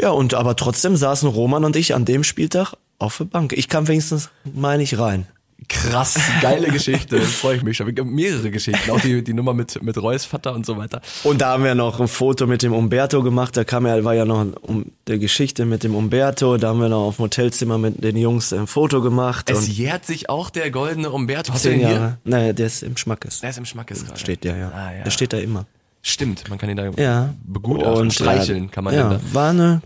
ja 0.00 0.10
und 0.10 0.34
aber 0.34 0.56
trotzdem 0.56 0.96
saßen 0.96 1.28
Roman 1.28 1.64
und 1.64 1.76
ich 1.76 1.94
an 1.94 2.04
dem 2.04 2.24
Spieltag 2.24 2.74
auf 2.98 3.16
der 3.18 3.24
Bank. 3.24 3.52
Ich 3.54 3.68
kam 3.68 3.88
wenigstens 3.88 4.30
meine 4.44 4.82
ich 4.82 4.98
rein. 4.98 5.26
Krass, 5.68 6.18
geile 6.40 6.68
Geschichte. 6.68 7.20
Freue 7.20 7.56
ich 7.56 7.62
mich 7.62 7.76
schon. 7.76 7.92
Mehrere 8.04 8.50
Geschichten. 8.50 8.90
Auch 8.90 9.00
die, 9.00 9.22
die 9.22 9.32
Nummer 9.32 9.54
mit, 9.54 9.82
mit 9.82 10.00
Reus 10.00 10.24
Vater 10.24 10.54
und 10.54 10.66
so 10.66 10.76
weiter. 10.76 11.00
Und 11.24 11.40
da 11.40 11.50
haben 11.52 11.64
wir 11.64 11.74
noch 11.74 12.00
ein 12.00 12.08
Foto 12.08 12.46
mit 12.46 12.62
dem 12.62 12.72
Umberto 12.72 13.22
gemacht. 13.22 13.56
Da 13.56 13.64
kam 13.64 13.86
ja, 13.86 14.02
war 14.04 14.14
ja 14.14 14.24
noch 14.24 14.46
um, 14.62 14.86
der 15.06 15.18
Geschichte 15.18 15.64
mit 15.64 15.84
dem 15.84 15.94
Umberto. 15.94 16.56
Da 16.56 16.68
haben 16.68 16.80
wir 16.80 16.88
noch 16.88 17.06
auf 17.08 17.16
dem 17.16 17.24
Hotelzimmer 17.24 17.78
mit 17.78 18.02
den 18.02 18.16
Jungs 18.16 18.52
ein 18.52 18.66
Foto 18.66 19.02
gemacht. 19.02 19.50
Es 19.50 19.58
und 19.60 19.68
jährt 19.68 20.04
sich 20.04 20.28
auch 20.28 20.50
der 20.50 20.70
goldene 20.70 21.10
Umberto. 21.10 21.52
Hast 21.52 21.64
du 21.64 21.70
zehn 21.70 21.78
den 21.80 21.88
hier? 21.88 21.96
Jahre. 21.96 22.18
Nein, 22.24 22.54
der 22.56 22.66
ist 22.66 22.82
im 22.82 22.96
Schmackes. 22.96 23.40
Der 23.40 23.50
ist 23.50 23.58
im 23.58 23.64
Schmackes 23.64 24.04
gerade. 24.04 24.18
Steht 24.18 24.44
der, 24.44 24.56
ja. 24.56 24.70
Ah, 24.70 24.92
ja. 24.92 25.04
Der 25.04 25.10
steht 25.10 25.32
da 25.32 25.38
immer. 25.38 25.66
Stimmt, 26.02 26.48
man 26.48 26.58
kann 26.58 26.68
ihn 26.68 26.76
da 26.76 26.90
Ja. 26.96 27.34
begutachten. 27.44 27.94
Und, 28.00 28.12
streicheln 28.12 28.64
äh, 28.64 28.68
kann 28.68 28.84
man 28.84 28.94
ja, 28.94 29.04
ihn 29.04 29.10
da. 29.10 29.34
war 29.34 29.50
eine 29.50 29.82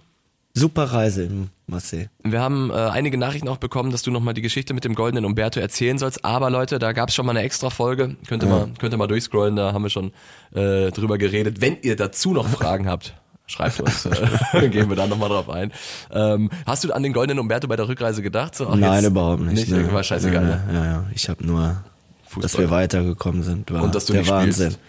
super 0.54 0.84
Reise 0.84 1.24
in 1.24 1.50
Marseille. 1.66 2.06
Wir 2.22 2.40
haben 2.40 2.70
äh, 2.70 2.74
einige 2.74 3.18
Nachrichten 3.18 3.48
auch 3.48 3.56
bekommen, 3.56 3.90
dass 3.90 4.02
du 4.02 4.10
nochmal 4.10 4.34
die 4.34 4.42
Geschichte 4.42 4.72
mit 4.72 4.84
dem 4.84 4.94
goldenen 4.94 5.24
Umberto 5.24 5.58
erzählen 5.58 5.98
sollst. 5.98 6.24
Aber 6.24 6.48
Leute, 6.50 6.78
da 6.78 6.92
gab's 6.92 7.14
schon 7.14 7.26
mal 7.26 7.30
eine 7.32 7.42
extra 7.42 7.70
Folge. 7.70 8.16
Könnt 8.28 8.42
ihr, 8.44 8.48
mal, 8.48 8.68
könnt 8.78 8.94
ihr 8.94 8.98
mal 8.98 9.08
durchscrollen, 9.08 9.56
da 9.56 9.72
haben 9.72 9.82
wir 9.82 9.90
schon 9.90 10.12
äh, 10.54 10.90
drüber 10.92 11.18
geredet. 11.18 11.60
Wenn 11.60 11.78
ihr 11.82 11.96
dazu 11.96 12.32
noch 12.32 12.48
Fragen 12.48 12.88
habt, 12.88 13.14
schreibt 13.46 13.80
uns, 13.80 14.06
äh, 14.52 14.68
gehen 14.68 14.88
wir 14.88 14.96
da 14.96 15.06
nochmal 15.08 15.28
drauf 15.28 15.50
ein. 15.50 15.72
Ähm, 16.12 16.50
hast 16.66 16.84
du 16.84 16.92
an 16.92 17.02
den 17.02 17.12
goldenen 17.12 17.40
Umberto 17.40 17.66
bei 17.66 17.76
der 17.76 17.88
Rückreise 17.88 18.22
gedacht? 18.22 18.54
So, 18.54 18.72
Nein, 18.74 19.04
überhaupt 19.04 19.42
nicht. 19.42 19.68
Nicht, 19.68 19.70
ne. 19.70 19.92
war 19.92 20.04
scheißegal. 20.04 20.42
Ja, 20.42 20.72
ne? 20.72 20.78
ja, 20.78 20.84
ja. 20.84 21.04
Ich 21.14 21.28
habe 21.28 21.44
nur, 21.44 21.82
dass 22.22 22.52
Fußball. 22.52 22.60
wir 22.64 22.70
weitergekommen 22.70 23.42
sind. 23.42 23.72
War 23.72 23.82
Und 23.82 23.94
dass 23.94 24.06
du 24.06 24.12
der 24.12 24.22
nicht 24.22 24.30
Wahnsinn. 24.30 24.70
spielst. 24.70 24.80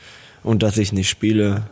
Und 0.43 0.61
dass 0.63 0.77
ich 0.77 0.93
nicht 0.93 1.09
spiele. 1.09 1.63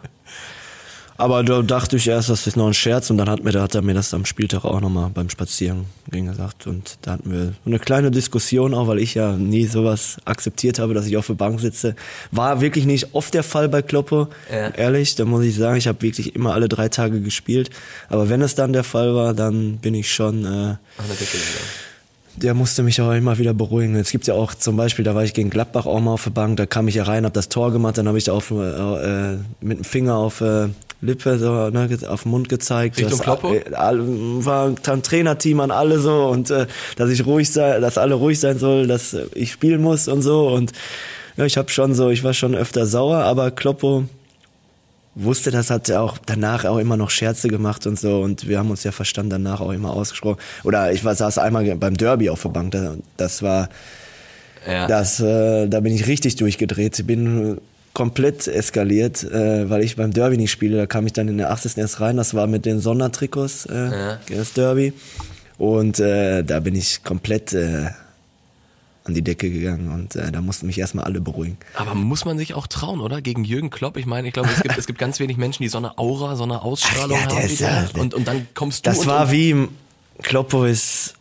Aber 1.17 1.43
da 1.43 1.62
dachte 1.62 1.95
ich 1.95 2.07
erst, 2.07 2.29
das 2.29 2.45
ist 2.45 2.57
noch 2.57 2.67
ein 2.67 2.74
Scherz 2.74 3.10
und 3.10 3.17
dann 3.17 3.29
hat, 3.29 3.41
mir, 3.43 3.51
da 3.51 3.62
hat 3.62 3.74
er 3.74 3.81
mir 3.81 3.93
das 3.93 4.13
am 4.13 4.25
Spieltag 4.25 4.65
auch 4.65 4.81
nochmal 4.81 5.10
beim 5.13 5.29
Spazierengehen 5.29 6.27
gesagt 6.27 6.67
und 6.67 6.98
da 7.03 7.13
hatten 7.13 7.31
wir 7.31 7.53
eine 7.65 7.79
kleine 7.79 8.12
Diskussion 8.12 8.74
auch, 8.74 8.88
weil 8.88 9.00
ich 9.00 9.13
ja 9.13 9.34
nie 9.38 9.65
sowas 9.65 10.17
akzeptiert 10.25 10.77
habe, 10.77 10.93
dass 10.93 11.05
ich 11.05 11.15
auf 11.15 11.27
der 11.27 11.36
Bank 11.36 11.62
sitze. 11.62 11.95
War 12.31 12.60
wirklich 12.60 12.86
nicht 12.86 13.13
oft 13.13 13.34
der 13.34 13.43
Fall 13.43 13.69
bei 13.69 13.81
Kloppo, 13.81 14.27
Ja. 14.51 14.69
ehrlich, 14.69 15.15
da 15.15 15.24
muss 15.24 15.45
ich 15.45 15.55
sagen, 15.55 15.77
ich 15.77 15.88
habe 15.88 16.01
wirklich 16.01 16.36
immer 16.36 16.53
alle 16.53 16.67
drei 16.67 16.89
Tage 16.89 17.22
gespielt, 17.22 17.69
aber 18.10 18.27
wenn 18.29 18.41
es 18.41 18.55
dann 18.55 18.74
der 18.74 18.84
Fall 18.84 19.15
war, 19.15 19.34
dann 19.34 19.77
bin 19.77 19.93
ich 19.93 20.12
schon 20.13 20.43
äh, 20.45 20.75
Ach, 20.98 21.03
der 22.38 22.53
musste 22.53 22.84
mich 22.84 23.00
auch 23.01 23.13
immer 23.13 23.38
wieder 23.38 23.53
beruhigen. 23.53 23.95
Es 23.95 24.12
gibt 24.12 24.27
ja 24.27 24.34
auch 24.34 24.53
zum 24.53 24.75
Beispiel, 24.75 25.05
da 25.05 25.15
war 25.15 25.24
ich 25.24 25.34
gegen 25.34 25.50
Gladbach 25.50 25.86
auch 25.86 26.00
mal 26.01 26.12
auf 26.12 26.25
der 26.25 26.31
Bank, 26.31 26.57
da 26.57 26.65
kam 26.65 26.88
ich 26.89 26.95
ja 26.95 27.03
rein, 27.03 27.24
habe 27.24 27.34
das 27.34 27.48
Tor 27.48 27.72
gemacht, 27.72 27.98
dann 27.98 28.07
habe 28.10 28.17
ich 28.17 28.25
da 28.25 28.34
auf, 28.34 28.51
äh, 28.51 29.38
mit 29.62 29.77
dem 29.77 29.84
Finger 29.86 30.15
auf 30.15 30.41
äh, 30.41 30.67
Lippe 31.05 31.39
so 31.39 31.69
ne, 31.69 31.89
auf 32.07 32.24
den 32.24 32.31
Mund 32.31 32.50
gezeigt. 32.50 32.97
Richtung 32.97 33.19
Kloppo? 33.19 33.53
War 33.53 34.67
ein 34.67 35.03
Trainerteam 35.03 35.59
an 35.59 35.71
alle 35.71 36.00
so 36.00 36.27
und 36.27 36.50
äh, 36.50 36.67
dass 36.97 37.09
ich 37.09 37.25
ruhig 37.25 37.51
sei, 37.51 37.79
dass 37.79 37.97
alle 37.97 38.15
ruhig 38.15 38.39
sein 38.39 38.59
soll, 38.59 38.88
dass 38.88 39.15
ich 39.33 39.51
spielen 39.51 39.81
muss 39.81 40.07
und 40.07 40.21
so 40.21 40.50
und 40.50 40.71
ja, 41.38 41.45
ich 41.45 41.57
habe 41.57 41.69
schon 41.69 41.93
so, 41.93 42.09
ich 42.09 42.24
war 42.24 42.33
schon 42.33 42.55
öfter 42.55 42.85
sauer, 42.85 43.17
aber 43.17 43.51
Kloppo 43.51 44.05
wusste 45.15 45.51
das, 45.51 45.69
hat 45.69 45.89
er 45.89 46.01
auch 46.01 46.17
danach 46.25 46.65
auch 46.65 46.77
immer 46.77 46.97
noch 46.97 47.09
Scherze 47.09 47.47
gemacht 47.47 47.88
und 47.88 48.00
so 48.00 48.21
und 48.21 48.47
wir 48.47 48.59
haben 48.59 48.69
uns 48.69 48.83
ja 48.83 48.91
verstanden 48.91 49.31
danach 49.31 49.62
auch 49.62 49.71
immer 49.71 49.91
ausgesprochen. 49.91 50.39
Oder 50.63 50.91
ich 50.91 51.03
war, 51.03 51.15
saß 51.15 51.38
einmal 51.38 51.63
beim 51.75 51.97
Derby 51.97 52.29
auf 52.29 52.41
der 52.41 52.50
Bank, 52.50 52.71
das, 52.71 52.97
das 53.17 53.41
war, 53.41 53.69
ja. 54.67 54.88
das, 54.88 55.19
äh, 55.19 55.67
da 55.67 55.79
bin 55.79 55.93
ich 55.93 56.07
richtig 56.07 56.35
durchgedreht, 56.35 57.05
bin 57.07 57.59
komplett 57.95 58.47
eskaliert, 58.47 59.23
äh, 59.23 59.67
weil 59.69 59.81
ich 59.81 59.95
beim 59.95 60.11
Derby 60.11 60.37
nicht 60.37 60.51
spiele. 60.51 60.77
Da 60.77 60.85
kam 60.85 61.07
ich 61.07 61.13
dann 61.13 61.27
in 61.29 61.39
der 61.39 61.49
80. 61.49 61.77
erst 61.77 62.01
rein, 62.01 62.17
das 62.17 62.35
war 62.35 62.45
mit 62.45 62.65
den 62.65 62.79
Sondertrikots, 62.79 63.65
äh, 63.65 63.75
ja. 63.75 64.19
das 64.29 64.53
Derby. 64.53 64.93
Und 65.57 65.99
äh, 65.99 66.43
da 66.43 66.59
bin 66.59 66.75
ich 66.75 67.03
komplett 67.03 67.53
äh, 67.53 67.89
an 69.05 69.13
die 69.13 69.21
Decke 69.21 69.49
gegangen 69.49 69.91
und 69.93 70.15
äh, 70.15 70.29
da 70.29 70.41
mussten 70.41 70.67
mich 70.67 70.77
erstmal 70.77 71.05
alle 71.05 71.21
beruhigen. 71.21 71.57
Aber 71.75 71.95
muss 71.95 72.25
man 72.25 72.37
sich 72.37 72.53
auch 72.53 72.67
trauen, 72.67 72.99
oder? 72.99 73.21
Gegen 73.21 73.45
Jürgen 73.45 73.69
Klopp? 73.69 73.95
Ich 73.95 74.05
meine, 74.05 74.27
ich 74.27 74.33
glaube, 74.33 74.49
es 74.53 74.61
gibt, 74.61 74.77
es 74.77 74.87
gibt 74.87 74.99
ganz 74.99 75.19
wenig 75.19 75.37
Menschen, 75.37 75.63
die 75.63 75.69
so 75.69 75.77
eine 75.77 75.97
Aura, 75.97 76.35
so 76.35 76.43
eine 76.43 76.63
Ausstrahlung 76.63 77.17
Ach, 77.23 77.31
ja, 77.31 77.37
haben. 77.37 77.45
Ist, 77.45 77.59
ja, 77.61 77.87
und, 77.97 78.13
und 78.13 78.27
dann 78.27 78.45
kommst 78.53 78.85
du. 78.85 78.89
Das 78.89 79.07
war 79.07 79.31
wie, 79.31 79.69
Kloppo 80.21 80.65
ist 80.65 81.15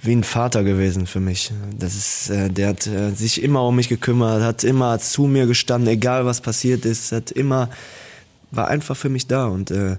wie 0.00 0.14
ein 0.14 0.24
Vater 0.24 0.64
gewesen 0.64 1.06
für 1.06 1.20
mich. 1.20 1.52
Das 1.78 1.94
ist, 1.94 2.30
äh, 2.30 2.50
der 2.50 2.68
hat 2.68 2.86
äh, 2.86 3.10
sich 3.12 3.42
immer 3.42 3.66
um 3.66 3.76
mich 3.76 3.88
gekümmert, 3.88 4.42
hat 4.42 4.64
immer 4.64 4.98
zu 4.98 5.24
mir 5.24 5.46
gestanden, 5.46 5.88
egal 5.88 6.26
was 6.26 6.40
passiert 6.40 6.84
ist, 6.84 7.12
hat 7.12 7.30
immer, 7.30 7.70
war 8.50 8.68
einfach 8.68 8.96
für 8.96 9.08
mich 9.08 9.26
da 9.26 9.46
und 9.46 9.70
äh, 9.70 9.96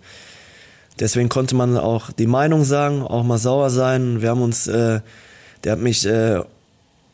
deswegen 0.99 1.29
konnte 1.29 1.55
man 1.55 1.77
auch 1.77 2.11
die 2.11 2.27
Meinung 2.27 2.63
sagen, 2.63 3.01
auch 3.01 3.23
mal 3.23 3.37
sauer 3.37 3.69
sein. 3.69 4.21
Wir 4.21 4.29
haben 4.29 4.41
uns, 4.41 4.67
äh, 4.67 4.99
der 5.63 5.71
hat 5.71 5.79
mich 5.79 6.05
äh, 6.05 6.41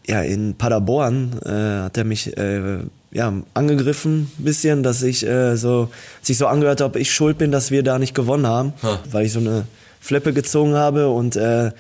ja, 0.07 0.21
in 0.21 0.55
Paderborn 0.55 1.39
äh, 1.45 1.83
hat 1.83 1.97
er 1.97 2.03
mich 2.03 2.35
äh, 2.37 2.79
ja, 3.11 3.33
angegriffen 3.53 4.31
bisschen, 4.37 4.83
dass 4.83 5.03
ich 5.03 5.25
äh, 5.25 5.55
so, 5.57 5.89
sich 6.21 6.37
so 6.37 6.47
angehört 6.47 6.81
habe, 6.81 6.99
ich 6.99 7.11
schuld 7.13 7.37
bin, 7.37 7.51
dass 7.51 7.71
wir 7.71 7.83
da 7.83 7.99
nicht 7.99 8.15
gewonnen 8.15 8.47
haben, 8.47 8.73
ha. 8.83 8.99
weil 9.11 9.25
ich 9.25 9.33
so 9.33 9.39
eine 9.39 9.65
Flippe 9.99 10.33
gezogen 10.33 10.73
habe 10.73 11.09
und 11.09 11.35
äh, 11.35 11.71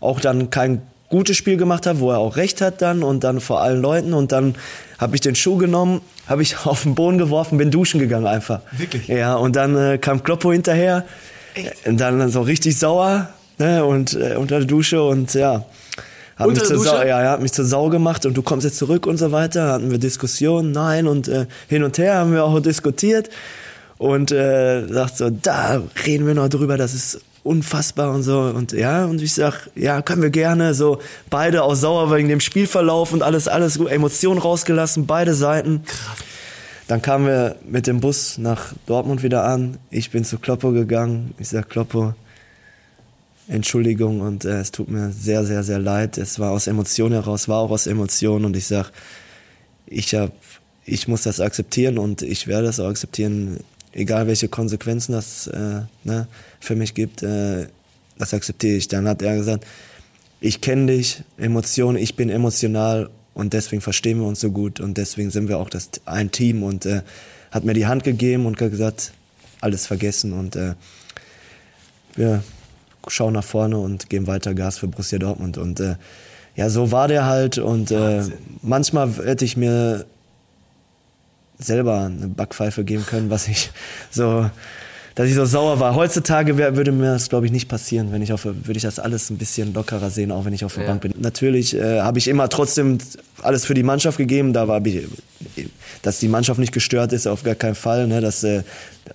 auch 0.00 0.20
dann 0.20 0.50
kein 0.50 0.82
gutes 1.08 1.36
Spiel 1.36 1.56
gemacht 1.56 1.86
habe, 1.86 2.00
wo 2.00 2.10
er 2.10 2.18
auch 2.18 2.36
recht 2.36 2.60
hat 2.60 2.80
dann 2.82 3.02
und 3.02 3.24
dann 3.24 3.40
vor 3.40 3.60
allen 3.60 3.82
Leuten 3.82 4.14
und 4.14 4.32
dann 4.32 4.54
habe 4.98 5.16
ich 5.16 5.20
den 5.20 5.34
Schuh 5.34 5.56
genommen, 5.56 6.00
habe 6.26 6.42
ich 6.42 6.56
auf 6.66 6.84
den 6.84 6.94
Boden 6.94 7.18
geworfen, 7.18 7.58
bin 7.58 7.70
duschen 7.70 8.00
gegangen 8.00 8.26
einfach. 8.26 8.60
Wirklich? 8.72 9.08
Ja, 9.08 9.34
und 9.34 9.56
dann 9.56 9.76
äh, 9.76 9.98
kam 9.98 10.22
Kloppo 10.22 10.52
hinterher 10.52 11.04
Echt? 11.54 11.86
und 11.86 12.00
dann 12.00 12.30
so 12.30 12.42
richtig 12.42 12.78
sauer 12.78 13.28
ne, 13.58 13.84
und 13.84 14.14
äh, 14.14 14.36
unter 14.36 14.58
der 14.58 14.66
Dusche 14.66 15.02
und 15.02 15.34
ja, 15.34 15.64
hat 16.36 16.48
mich, 16.48 16.62
zur 16.62 16.78
Sau, 16.78 16.96
ja, 17.02 17.20
er 17.20 17.30
hat 17.32 17.42
mich 17.42 17.52
zur 17.52 17.66
Sau 17.66 17.88
gemacht 17.90 18.24
und 18.24 18.34
du 18.34 18.42
kommst 18.42 18.64
jetzt 18.64 18.78
zurück 18.78 19.06
und 19.06 19.18
so 19.18 19.30
weiter. 19.30 19.72
Hatten 19.72 19.90
wir 19.90 19.98
Diskussionen, 19.98 20.72
nein 20.72 21.06
und 21.06 21.28
äh, 21.28 21.46
hin 21.68 21.82
und 21.82 21.98
her 21.98 22.14
haben 22.14 22.32
wir 22.32 22.44
auch 22.44 22.60
diskutiert 22.60 23.28
und 23.98 24.32
äh, 24.32 24.86
sagt 24.86 25.18
so, 25.18 25.28
da 25.28 25.82
reden 26.06 26.26
wir 26.26 26.34
noch 26.34 26.48
drüber, 26.48 26.78
das 26.78 26.94
ist 26.94 27.20
unfassbar 27.42 28.12
und 28.12 28.22
so 28.22 28.40
und 28.40 28.72
ja 28.72 29.06
und 29.06 29.22
ich 29.22 29.32
sag, 29.32 29.70
ja 29.74 30.02
können 30.02 30.22
wir 30.22 30.30
gerne 30.30 30.74
so 30.74 30.98
beide 31.30 31.62
auch 31.62 31.74
sauer 31.74 32.14
wegen 32.14 32.28
dem 32.28 32.40
Spielverlauf 32.40 33.12
und 33.12 33.22
alles 33.22 33.48
alles 33.48 33.78
gut, 33.78 33.90
Emotionen 33.90 34.40
rausgelassen, 34.40 35.06
beide 35.06 35.34
Seiten. 35.34 35.82
Krass. 35.84 36.18
Dann 36.90 37.02
kamen 37.02 37.26
wir 37.26 37.54
mit 37.64 37.86
dem 37.86 38.00
Bus 38.00 38.36
nach 38.36 38.72
Dortmund 38.86 39.22
wieder 39.22 39.44
an. 39.44 39.78
Ich 39.90 40.10
bin 40.10 40.24
zu 40.24 40.38
Kloppo 40.38 40.72
gegangen. 40.72 41.34
Ich 41.38 41.48
sag 41.48 41.70
Kloppo, 41.70 42.14
Entschuldigung 43.46 44.20
und 44.20 44.44
äh, 44.44 44.60
es 44.60 44.72
tut 44.72 44.88
mir 44.88 45.10
sehr, 45.10 45.44
sehr, 45.44 45.62
sehr 45.62 45.78
leid. 45.78 46.18
Es 46.18 46.40
war 46.40 46.50
aus 46.50 46.66
Emotionen 46.66 47.12
heraus, 47.12 47.48
war 47.48 47.58
auch 47.58 47.70
aus 47.70 47.86
Emotionen 47.86 48.44
und 48.44 48.56
ich 48.56 48.66
sag, 48.66 48.90
ich 49.86 50.14
hab, 50.16 50.32
ich 50.84 51.06
muss 51.08 51.22
das 51.22 51.40
akzeptieren 51.40 51.96
und 51.96 52.22
ich 52.22 52.48
werde 52.48 52.66
das 52.66 52.80
auch 52.80 52.88
akzeptieren, 52.88 53.60
egal 53.92 54.26
welche 54.26 54.48
Konsequenzen 54.48 55.12
das 55.12 55.46
äh, 55.46 55.82
ne, 56.04 56.26
für 56.60 56.76
mich 56.76 56.94
gibt, 56.94 57.22
äh, 57.22 57.66
das 58.18 58.34
akzeptiere 58.34 58.76
ich. 58.76 58.88
Dann 58.88 59.08
hat 59.08 59.22
er 59.22 59.36
gesagt, 59.36 59.66
ich 60.40 60.60
kenne 60.60 60.86
dich, 60.92 61.22
Emotionen, 61.36 61.98
ich 61.98 62.16
bin 62.16 62.30
emotional 62.30 63.10
und 63.34 63.52
deswegen 63.52 63.82
verstehen 63.82 64.20
wir 64.20 64.26
uns 64.26 64.40
so 64.40 64.50
gut 64.50 64.80
und 64.80 64.96
deswegen 64.96 65.30
sind 65.30 65.48
wir 65.48 65.58
auch 65.58 65.70
das 65.70 65.90
ein 66.04 66.30
Team 66.30 66.62
und 66.62 66.86
äh, 66.86 67.02
hat 67.50 67.64
mir 67.64 67.74
die 67.74 67.86
Hand 67.86 68.04
gegeben 68.04 68.46
und 68.46 68.56
gesagt, 68.56 69.12
alles 69.60 69.86
vergessen 69.86 70.32
und 70.32 70.56
äh, 70.56 70.74
wir 72.14 72.42
schauen 73.08 73.34
nach 73.34 73.44
vorne 73.44 73.78
und 73.78 74.10
geben 74.10 74.26
weiter 74.26 74.54
Gas 74.54 74.78
für 74.78 74.88
Borussia 74.88 75.18
Dortmund. 75.18 75.58
Und 75.58 75.80
äh, 75.80 75.96
ja, 76.56 76.68
so 76.68 76.92
war 76.92 77.08
der 77.08 77.26
halt. 77.26 77.58
Und 77.58 77.90
äh, 77.90 78.22
manchmal 78.62 79.10
hätte 79.24 79.44
ich 79.44 79.56
mir 79.56 80.06
selber 81.60 82.04
eine 82.04 82.28
Backpfeife 82.28 82.84
geben 82.84 83.04
können, 83.06 83.30
was 83.30 83.48
ich 83.48 83.70
so, 84.10 84.50
dass 85.14 85.28
ich 85.28 85.34
so 85.34 85.44
sauer 85.44 85.80
war. 85.80 85.94
Heutzutage 85.94 86.56
wär, 86.56 86.76
würde 86.76 86.92
mir 86.92 87.12
das, 87.12 87.28
glaube 87.28 87.46
ich, 87.46 87.52
nicht 87.52 87.68
passieren, 87.68 88.12
wenn 88.12 88.22
ich 88.22 88.32
auf, 88.32 88.44
würde 88.44 88.76
ich 88.76 88.82
das 88.82 88.98
alles 88.98 89.30
ein 89.30 89.38
bisschen 89.38 89.74
lockerer 89.74 90.10
sehen, 90.10 90.32
auch 90.32 90.44
wenn 90.44 90.52
ich 90.52 90.64
auf 90.64 90.74
der 90.74 90.84
ja. 90.84 90.88
Bank 90.88 91.02
bin. 91.02 91.14
Natürlich 91.18 91.76
äh, 91.76 92.00
habe 92.00 92.18
ich 92.18 92.28
immer 92.28 92.48
trotzdem 92.48 92.98
alles 93.42 93.64
für 93.64 93.74
die 93.74 93.82
Mannschaft 93.82 94.18
gegeben. 94.18 94.52
Da 94.52 94.68
war 94.68 94.84
ich, 94.86 95.06
dass 96.02 96.18
die 96.20 96.28
Mannschaft 96.28 96.60
nicht 96.60 96.72
gestört 96.72 97.12
ist, 97.12 97.26
auf 97.26 97.42
gar 97.42 97.54
keinen 97.54 97.74
Fall. 97.74 98.06
Ne? 98.06 98.20
Das, 98.20 98.44
äh, 98.44 98.62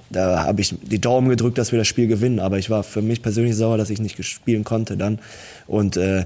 da 0.09 0.43
habe 0.43 0.61
ich 0.61 0.75
die 0.81 0.99
Daumen 0.99 1.29
gedrückt, 1.29 1.57
dass 1.57 1.71
wir 1.71 1.79
das 1.79 1.87
Spiel 1.87 2.07
gewinnen. 2.07 2.39
Aber 2.39 2.57
ich 2.57 2.69
war 2.69 2.83
für 2.83 3.01
mich 3.01 3.21
persönlich 3.21 3.55
sauer, 3.55 3.77
dass 3.77 3.89
ich 3.89 3.99
nicht 3.99 4.23
spielen 4.23 4.63
konnte 4.63 4.97
dann. 4.97 5.19
Und 5.65 5.97
äh, 5.97 6.25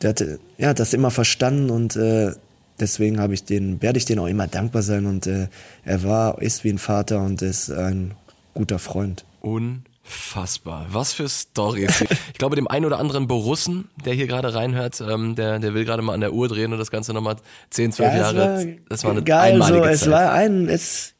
der 0.00 0.10
hat, 0.10 0.24
ja, 0.58 0.74
das 0.74 0.92
immer 0.94 1.10
verstanden 1.10 1.70
und 1.70 1.96
äh, 1.96 2.32
deswegen 2.82 3.20
habe 3.20 3.32
ich 3.32 3.44
den, 3.44 3.80
werde 3.80 3.98
ich 3.98 4.04
den 4.04 4.18
auch 4.18 4.26
immer 4.26 4.46
dankbar 4.46 4.82
sein. 4.82 5.06
Und 5.06 5.26
äh, 5.26 5.48
er 5.84 6.02
war, 6.02 6.42
ist 6.42 6.64
wie 6.64 6.70
ein 6.70 6.78
Vater 6.78 7.20
und 7.20 7.40
ist 7.40 7.70
ein 7.70 8.14
guter 8.52 8.78
Freund. 8.78 9.24
Unfassbar. 9.40 10.86
Was 10.90 11.14
für 11.14 11.28
Stories. 11.28 12.02
ich 12.32 12.38
glaube, 12.38 12.56
dem 12.56 12.68
einen 12.68 12.84
oder 12.84 12.98
anderen 12.98 13.26
Borussen, 13.26 13.88
der 14.04 14.12
hier 14.12 14.26
gerade 14.26 14.52
reinhört, 14.54 15.00
ähm, 15.00 15.34
der, 15.34 15.58
der 15.58 15.72
will 15.72 15.84
gerade 15.84 16.02
mal 16.02 16.12
an 16.12 16.20
der 16.20 16.34
Uhr 16.34 16.48
drehen 16.48 16.72
und 16.72 16.78
das 16.78 16.90
Ganze 16.90 17.14
nochmal 17.14 17.36
10, 17.70 17.92
12 17.92 18.12
ja, 18.12 18.18
Jahre. 18.18 18.36
War 18.36 18.64
das 18.88 19.04
war 19.04 19.12
eine 19.12 19.22
geil, 19.22 19.54
einmalige 19.54 19.78
so, 19.78 19.84
Zeit. 19.84 19.94
Es 19.94 20.10
war 20.10 20.32
ein, 20.32 20.68
es, 20.68 21.14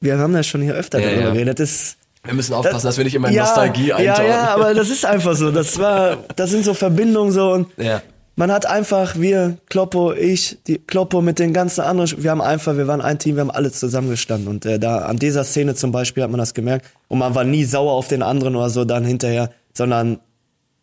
wir 0.00 0.18
haben 0.18 0.34
das 0.34 0.46
schon 0.46 0.62
hier 0.62 0.74
öfter 0.74 1.00
ja, 1.00 1.08
darüber 1.08 1.22
ja. 1.22 1.32
geredet. 1.32 1.58
Das, 1.58 1.96
wir 2.22 2.34
müssen 2.34 2.54
aufpassen, 2.54 2.74
das, 2.74 2.82
dass 2.82 2.96
wir 2.98 3.04
nicht 3.04 3.14
immer 3.14 3.28
in 3.28 3.34
ja, 3.34 3.44
Nostalgie 3.44 3.92
eintauchen. 3.92 4.24
Ja, 4.26 4.30
ja, 4.30 4.54
aber 4.54 4.74
das 4.74 4.90
ist 4.90 5.04
einfach 5.04 5.34
so. 5.34 5.50
Das 5.50 5.78
war, 5.78 6.18
das 6.36 6.50
sind 6.50 6.64
so 6.64 6.74
Verbindungen 6.74 7.32
so 7.32 7.52
und 7.52 7.68
ja. 7.78 8.02
Man 8.36 8.52
hat 8.52 8.66
einfach, 8.66 9.18
wir, 9.18 9.56
Kloppo, 9.68 10.12
ich, 10.12 10.58
die 10.66 10.78
Kloppo 10.78 11.22
mit 11.22 11.38
den 11.38 11.54
ganzen 11.54 11.80
anderen, 11.80 12.22
wir 12.22 12.30
haben 12.30 12.42
einfach, 12.42 12.76
wir 12.76 12.86
waren 12.86 13.00
ein 13.00 13.18
Team, 13.18 13.36
wir 13.36 13.40
haben 13.40 13.50
alle 13.50 13.72
zusammengestanden 13.72 14.48
und 14.48 14.66
äh, 14.66 14.78
da 14.78 14.98
an 15.06 15.16
dieser 15.16 15.42
Szene 15.42 15.74
zum 15.74 15.90
Beispiel 15.90 16.22
hat 16.22 16.30
man 16.30 16.38
das 16.38 16.52
gemerkt 16.52 16.86
und 17.08 17.18
man 17.18 17.34
war 17.34 17.44
nie 17.44 17.64
sauer 17.64 17.92
auf 17.92 18.08
den 18.08 18.22
anderen 18.22 18.54
oder 18.54 18.68
so 18.68 18.84
dann 18.84 19.04
hinterher, 19.04 19.50
sondern 19.72 20.20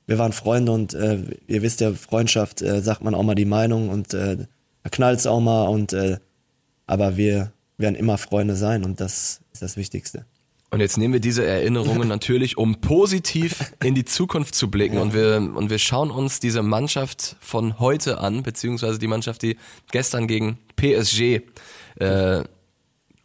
wir 0.07 0.17
waren 0.17 0.33
Freunde 0.33 0.71
und 0.71 0.95
äh, 0.95 1.19
ihr 1.47 1.61
wisst 1.61 1.79
ja, 1.79 1.93
Freundschaft 1.93 2.61
äh, 2.63 2.81
sagt 2.81 3.03
man 3.03 3.13
auch 3.13 3.23
mal 3.23 3.35
die 3.35 3.45
Meinung 3.45 3.89
und 3.89 4.15
äh, 4.15 4.35
da 4.35 4.89
knallt's 4.89 5.27
auch 5.27 5.39
mal 5.39 5.67
und 5.67 5.93
äh, 5.93 6.17
aber 6.87 7.17
wir 7.17 7.53
werden 7.77 7.95
immer 7.95 8.17
Freunde 8.17 8.55
sein 8.55 8.83
und 8.83 8.99
das 8.99 9.41
ist 9.53 9.61
das 9.61 9.77
Wichtigste. 9.77 10.25
Und 10.73 10.79
jetzt 10.79 10.97
nehmen 10.97 11.13
wir 11.13 11.19
diese 11.19 11.45
Erinnerungen 11.45 12.07
natürlich, 12.07 12.57
um 12.57 12.81
positiv 12.81 13.73
in 13.83 13.93
die 13.93 14.05
Zukunft 14.05 14.55
zu 14.55 14.71
blicken. 14.71 14.97
Und 14.97 15.13
wir, 15.13 15.37
und 15.37 15.69
wir 15.69 15.77
schauen 15.77 16.09
uns 16.09 16.39
diese 16.39 16.63
Mannschaft 16.63 17.35
von 17.41 17.77
heute 17.77 18.17
an, 18.17 18.41
beziehungsweise 18.41 18.97
die 18.97 19.05
Mannschaft, 19.05 19.43
die 19.43 19.57
gestern 19.91 20.25
gegen 20.25 20.57
PSG 20.75 21.41
äh, 21.99 22.43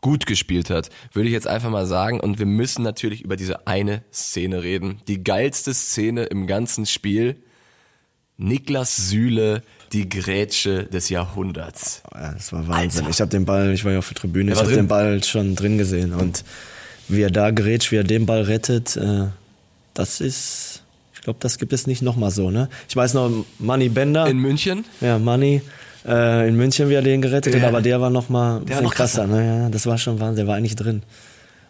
gut 0.03 0.27
gespielt 0.27 0.69
hat, 0.69 0.91
würde 1.15 1.31
ich 1.31 1.33
jetzt 1.33 1.47
einfach 1.47 1.71
mal 1.71 1.87
sagen. 1.87 2.21
Und 2.21 2.39
wir 2.39 2.45
müssen 2.45 2.83
natürlich 2.83 3.23
über 3.23 3.37
diese 3.37 3.67
eine 3.67 4.03
Szene 4.13 4.63
reden. 4.63 5.01
Die 5.09 5.25
geilste 5.25 5.73
Szene 5.73 6.25
im 6.25 6.47
ganzen 6.47 6.85
Spiel. 6.85 7.37
Niklas 8.37 9.09
Süle 9.09 9.63
die 9.95 10.07
Grätsche 10.07 10.85
des 10.85 11.09
Jahrhunderts. 11.09 12.03
Ja, 12.15 12.35
das 12.35 12.53
war 12.53 12.69
Wahnsinn. 12.69 13.01
Alter. 13.07 13.11
Ich 13.11 13.21
habe 13.23 13.31
den 13.31 13.47
Ball, 13.47 13.73
ich 13.73 13.87
war 13.87 13.93
ja 13.93 14.01
auf 14.01 14.09
der 14.09 14.17
Tribüne, 14.17 14.53
ich 14.53 14.59
habe 14.59 14.71
den 14.71 14.87
Ball 14.87 15.25
schon 15.25 15.57
drin 15.57 15.79
gesehen 15.79 16.13
und 16.13 16.45
wie 17.09 17.23
er 17.23 17.31
da 17.31 17.51
grätscht, 17.51 17.91
wie 17.93 17.97
er 17.97 18.05
den 18.05 18.27
Ball 18.27 18.43
rettet, 18.43 18.97
äh, 18.97 19.27
das 19.95 20.21
ist, 20.21 20.83
ich 21.15 21.23
glaube, 21.23 21.39
das 21.41 21.59
gibt 21.59 21.73
es 21.73 21.87
nicht 21.87 22.03
nochmal 22.03 22.31
so, 22.31 22.51
ne? 22.51 22.69
Ich 22.89 22.95
weiß 22.95 23.15
noch, 23.15 23.31
Manny 23.59 23.89
Bender. 23.89 24.27
In 24.27 24.39
München? 24.39 24.85
Ja, 25.01 25.19
Manny. 25.19 25.63
Äh, 26.07 26.49
in 26.49 26.57
München, 26.57 26.89
wie 26.89 26.95
er 26.95 27.03
den 27.03 27.21
gerettet 27.21 27.55
ja. 27.55 27.61
hat, 27.61 27.69
aber 27.69 27.83
der 27.83 28.01
war 28.01 28.11
nochmal 28.11 28.59
ein 28.59 28.65
bisschen 28.65 28.89
krasser. 28.89 29.23
krasser. 29.23 29.27
Ne? 29.27 29.63
Ja, 29.65 29.69
das 29.69 29.87
war 29.87 29.99
schon 29.99 30.21
Wahnsinn, 30.21 30.37
der 30.37 30.47
war 30.47 30.57
eigentlich 30.57 30.77
drin. 30.77 31.03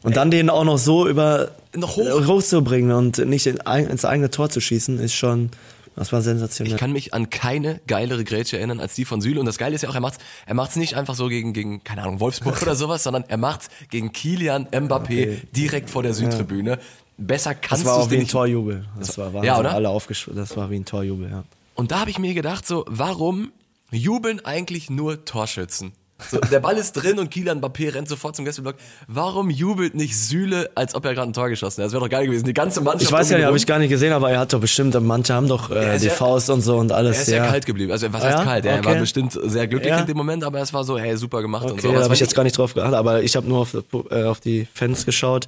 Und 0.03 0.13
Ey. 0.13 0.15
dann 0.15 0.31
den 0.31 0.51
auch 0.51 0.65
noch 0.65 0.79
so 0.79 1.09
über 1.09 1.51
noch 1.75 1.97
hoch. 1.97 2.27
hochzubringen 2.27 2.93
und 2.93 3.19
nicht 3.19 3.47
ins 3.47 4.05
eigene 4.05 4.31
Tor 4.31 4.51
zu 4.51 4.61
schießen, 4.61 5.01
ist 5.01 5.15
schon 5.15 5.51
Das 5.99 6.13
war 6.13 6.23
sensationell. 6.23 6.75
Ich 6.75 6.79
kann 6.79 6.93
mich 6.93 7.13
an 7.13 7.29
keine 7.29 7.81
geilere 7.89 8.23
Grätsche 8.23 8.57
erinnern 8.57 8.79
als 8.79 8.95
die 8.95 9.05
von 9.05 9.21
Süle. 9.21 9.41
Und 9.41 9.47
das 9.47 9.59
Geile 9.59 9.75
ist 9.75 9.83
ja 9.83 9.89
auch, 9.89 9.95
er 9.97 10.01
macht's, 10.01 10.19
er 10.47 10.55
macht's 10.55 10.77
nicht 10.77 10.95
einfach 10.95 11.17
so 11.17 11.27
gegen, 11.29 11.53
gegen, 11.53 11.83
keine 11.83 12.03
Ahnung, 12.03 12.21
Wolfsburg 12.21 12.63
oder 12.63 12.77
sowas, 12.77 13.03
sondern 13.03 13.25
er 13.27 13.37
macht's 13.37 13.69
gegen 13.91 14.13
Kilian 14.13 14.67
Mbappé 14.69 15.09
Okay. 15.09 15.43
direkt 15.57 15.91
vor 15.91 16.05
der 16.05 16.15
Südtribüne. 16.15 16.79
Besser 17.17 17.55
das 17.55 17.61
kannst 17.69 17.85
war 17.85 17.95
du 17.95 17.99
auch 18.01 18.05
es 18.05 18.11
wie 18.11 18.15
dir 18.15 18.21
ein 18.21 18.23
nicht. 18.23 18.31
Torjubel. 18.31 18.87
Das 18.99 19.19
war 19.19 19.27
Wahnsinn. 19.35 19.45
Ja, 19.45 19.59
oder? 19.59 19.73
Alle 19.75 19.89
aufgesch 19.89 20.31
Das 20.33 20.57
war 20.57 20.71
wie 20.71 20.77
ein 20.77 20.85
Torjubel, 20.85 21.31
ja. 21.31 21.45
Und 21.75 21.91
da 21.91 22.01
habe 22.01 22.11
ich 22.11 22.21
mir 22.21 22.33
gedacht, 22.33 22.65
so, 22.65 22.85
warum 22.89 23.51
jubeln 23.91 24.45
eigentlich 24.45 24.91
nur 24.91 25.25
Torschützen? 25.25 25.93
So, 26.31 26.39
der 26.41 26.59
Ball 26.59 26.77
ist 26.77 26.93
drin 26.93 27.19
und 27.21 27.31
Kilian 27.31 27.61
Mbappé 27.61 27.95
rennt 27.95 28.09
sofort 28.09 28.35
zum 28.35 28.45
Gästeblock. 28.45 28.75
Warum 29.07 29.51
jubelt 29.51 29.95
nicht 29.95 30.19
Süle, 30.19 30.69
als 30.75 30.97
ob 30.97 31.05
er 31.05 31.15
gerade 31.15 31.31
ein 31.31 31.33
Tor 31.33 31.49
geschossen 31.49 31.77
hätte? 31.81 31.87
Das 31.87 31.93
wäre 31.93 32.03
doch 32.03 32.11
geil 32.11 32.27
gewesen. 32.27 32.45
Die 32.45 32.53
ganze 32.55 32.81
Mannschaft. 32.81 33.05
Ich 33.05 33.13
weiß 33.13 33.31
ja 33.31 33.37
nicht, 33.37 33.47
habe 33.47 33.57
ich 33.57 33.67
gar 33.67 33.79
nicht 33.79 33.91
gesehen, 33.91 34.13
aber 34.13 34.31
er 34.33 34.41
hat 34.41 34.53
doch 34.53 34.59
bestimmt, 34.61 35.01
manche 35.01 35.33
haben 35.33 35.47
doch 35.47 35.71
äh, 35.71 35.97
die 35.99 36.07
ja- 36.07 36.13
Faust 36.13 36.51
und 36.51 36.61
so 36.63 36.77
und 36.79 36.91
alles. 36.91 37.17
Er 37.17 37.23
ist 37.23 37.29
ja 37.29 37.47
kalt 37.47 37.67
geblieben. 37.67 37.93
Also 37.93 38.13
was 38.13 38.25
heißt 38.25 38.39
Ja? 38.39 38.45
kalt? 38.45 38.65
Er 38.67 38.85
war 38.85 38.91
Okay. 38.93 39.01
bestimmt 39.01 39.39
sehr 39.45 39.69
glücklich 39.69 39.91
Ja. 39.93 40.01
in 40.01 40.07
dem 40.07 40.17
Moment, 40.17 40.43
aber 40.43 40.61
es 40.61 40.73
war 40.75 40.83
so, 40.83 40.99
hey, 40.99 41.17
super 41.17 41.41
gemacht 41.41 41.63
und 41.71 41.81
so. 41.81 41.89
Okay, 41.89 41.95
da 41.95 42.01
habe 42.01 42.09
war 42.09 42.15
ich 42.15 42.21
jetzt 42.21 42.35
gar 42.35 42.43
nicht 42.43 42.59
drauf 42.59 42.75
geachtet, 42.75 42.95
aber 42.95 43.23
ich 43.23 43.37
habe 43.37 43.47
nur 43.49 43.61
auf, 43.61 43.77
äh, 44.11 44.25
auf 44.25 44.41
die 44.41 44.67
Fans 44.75 45.07
geschaut. 45.07 45.47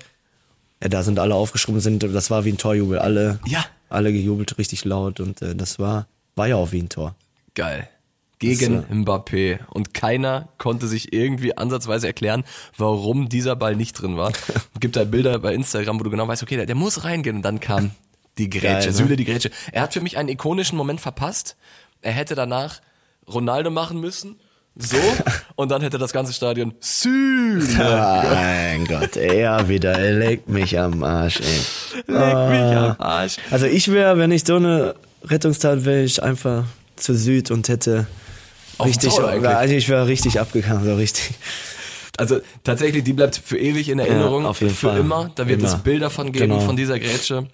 Ja, 0.82 0.88
da 0.88 1.02
sind 1.02 1.18
alle 1.18 1.34
aufgeschrieben, 1.34 1.80
sind, 1.80 2.02
das 2.04 2.30
war 2.30 2.44
wie 2.44 2.52
ein 2.52 2.58
Torjubel. 2.58 3.00
Alle, 3.00 3.40
Ja. 3.44 3.64
alle 3.88 4.12
gejubelt 4.12 4.56
richtig 4.56 4.84
laut 4.84 5.18
und 5.18 5.42
äh, 5.42 5.54
das 5.56 5.80
war, 5.80 6.06
war 6.36 6.46
ja 6.46 6.54
auch 6.56 6.70
wie 6.70 6.80
ein 6.80 6.88
Tor. 6.88 7.16
Geil. 7.56 7.88
Gegen 8.40 8.76
Das, 8.76 8.90
Mbappé. 8.90 9.60
Und 9.68 9.94
keiner 9.94 10.48
konnte 10.56 10.88
sich 10.88 11.12
irgendwie 11.12 11.56
ansatzweise 11.56 12.06
erklären, 12.06 12.44
warum 12.76 13.28
dieser 13.28 13.54
Ball 13.54 13.76
nicht 13.76 13.92
drin 13.92 14.16
war. 14.16 14.30
Es 14.30 14.64
gibt 14.80 14.96
da 14.96 15.04
Bilder 15.04 15.38
bei 15.38 15.54
Instagram, 15.54 16.00
wo 16.00 16.04
du 16.04 16.10
genau 16.10 16.26
weißt, 16.26 16.42
okay, 16.42 16.56
der, 16.56 16.66
der 16.66 16.74
muss 16.74 17.04
reingehen. 17.04 17.36
Und 17.36 17.42
dann 17.42 17.60
kam 17.60 17.90
die 18.38 18.48
Grätsche, 18.48 18.66
Geil, 18.66 18.86
ne? 18.86 18.92
Süle 18.92 19.16
die 19.16 19.26
Grätsche. 19.26 19.50
Er 19.72 19.82
hat 19.82 19.92
für 19.92 20.00
mich 20.00 20.16
einen 20.16 20.30
ikonischen 20.30 20.78
Moment 20.78 21.00
verpasst. 21.00 21.56
Er 22.00 22.12
hätte 22.12 22.34
danach 22.34 22.80
Ronaldo 23.28 23.70
machen 23.70 24.00
müssen. 24.00 24.36
So. 24.74 24.96
und 25.56 25.70
dann 25.70 25.82
hätte 25.82 25.98
das 25.98 26.12
ganze 26.12 26.32
Stadion 26.32 26.72
Süle. 26.80 27.60
Mein 27.76 28.86
Gott, 28.86 29.16
er 29.16 29.68
wieder, 29.68 29.98
er 29.98 30.14
legt 30.14 30.48
mich 30.48 30.78
am 30.78 31.02
Arsch, 31.02 31.40
ey. 31.40 32.04
Leck 32.06 32.48
mich 32.48 32.76
am 32.76 32.96
Arsch. 32.98 33.36
Also 33.50 33.66
ich 33.66 33.88
wäre, 33.88 34.16
wenn 34.16 34.30
ich 34.30 34.44
so 34.46 34.56
eine 34.56 34.94
Rettungstat 35.24 35.84
wäre, 35.84 36.02
ich 36.04 36.22
einfach 36.22 36.64
zu 36.96 37.14
Süd 37.14 37.50
und 37.50 37.68
hätte 37.68 38.06
Auf 38.80 38.86
richtig, 38.86 39.18
also 39.18 39.74
ich 39.74 39.88
wäre 39.88 40.06
richtig 40.06 40.40
abgegangen, 40.40 40.84
so 40.84 40.94
richtig. 40.94 41.30
Also 42.16 42.40
tatsächlich, 42.64 43.04
die 43.04 43.12
bleibt 43.14 43.40
für 43.42 43.58
ewig 43.58 43.88
in 43.88 43.98
Erinnerung. 43.98 44.44
auf 44.44 44.60
jeden 44.60 44.74
für 44.74 44.88
Fall. 44.88 44.98
immer. 45.00 45.30
Da 45.36 45.48
wird 45.48 45.62
es 45.62 45.72
Immer. 45.74 45.82
Bilder 45.82 46.10
von 46.10 46.32
geben, 46.32 46.50
Genau. 46.50 46.60
von 46.60 46.76
dieser 46.76 46.98
Grätsche. 46.98 47.46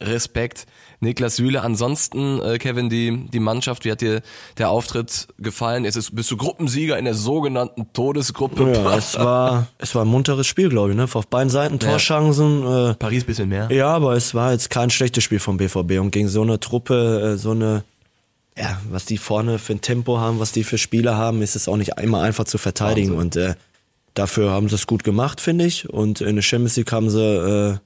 Respekt. 0.00 0.66
Niklas 1.00 1.36
Süle. 1.36 1.62
Ansonsten, 1.62 2.40
äh, 2.40 2.58
Kevin, 2.58 2.88
die, 2.88 3.26
die 3.32 3.40
Mannschaft, 3.40 3.84
wie 3.84 3.90
hat 3.92 4.00
dir 4.00 4.22
der 4.58 4.70
Auftritt 4.70 5.28
gefallen? 5.38 5.84
Jetzt 5.84 5.96
ist, 5.96 6.14
bist 6.14 6.30
du 6.30 6.36
Gruppensieger 6.36 6.98
in 6.98 7.04
der 7.04 7.14
sogenannten 7.14 7.92
Todesgruppe. 7.92 8.72
Ja, 8.74 8.94
es 8.98 9.16
war, 9.18 9.66
es 9.78 9.94
war 9.94 10.04
ein 10.04 10.08
munteres 10.08 10.46
Spiel, 10.46 10.68
glaube 10.68 10.90
ich, 10.90 10.96
ne? 10.96 11.08
Auf 11.12 11.26
beiden 11.26 11.50
Seiten 11.50 11.78
Torchancen. 11.80 12.62
Äh, 12.90 12.94
Paris 12.94 13.24
bisschen 13.24 13.48
mehr. 13.48 13.68
ja, 13.72 13.88
aber 13.88 14.14
es 14.14 14.34
war 14.34 14.52
jetzt 14.52 14.70
kein 14.70 14.90
schlechtes 14.90 15.24
Spiel 15.24 15.40
vom 15.40 15.56
BVB 15.56 15.98
und 16.00 16.10
gegen 16.10 16.28
so 16.28 16.42
eine 16.42 16.60
Truppe, 16.60 17.34
äh, 17.34 17.38
so 17.38 17.52
eine, 17.52 17.82
ja, 18.58 18.80
was 18.90 19.04
die 19.04 19.18
vorne 19.18 19.58
für 19.58 19.74
ein 19.74 19.80
Tempo 19.80 20.18
haben, 20.18 20.38
was 20.40 20.52
die 20.52 20.64
für 20.64 20.78
Spieler 20.78 21.16
haben, 21.16 21.42
ist 21.42 21.56
es 21.56 21.68
auch 21.68 21.76
nicht 21.76 21.98
immer 22.00 22.22
einfach 22.22 22.44
zu 22.44 22.58
verteidigen 22.58 23.12
und 23.12 23.36
äh, 23.36 23.54
dafür 24.14 24.50
haben 24.50 24.68
sie 24.68 24.74
es 24.74 24.86
gut 24.86 25.04
gemacht, 25.04 25.40
finde 25.40 25.64
ich. 25.66 25.88
Und 25.88 26.20
in 26.20 26.34
der 26.36 26.42
Champions 26.42 26.76
League 26.76 26.90
haben 26.92 27.08
sie, 27.10 27.20
äh, 27.22 27.78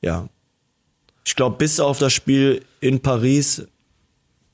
ja, 0.00 0.28
ich 1.26 1.34
glaube, 1.36 1.56
bis 1.56 1.80
auf 1.80 1.98
das 1.98 2.12
Spiel 2.12 2.64
in 2.80 3.00
Paris 3.00 3.66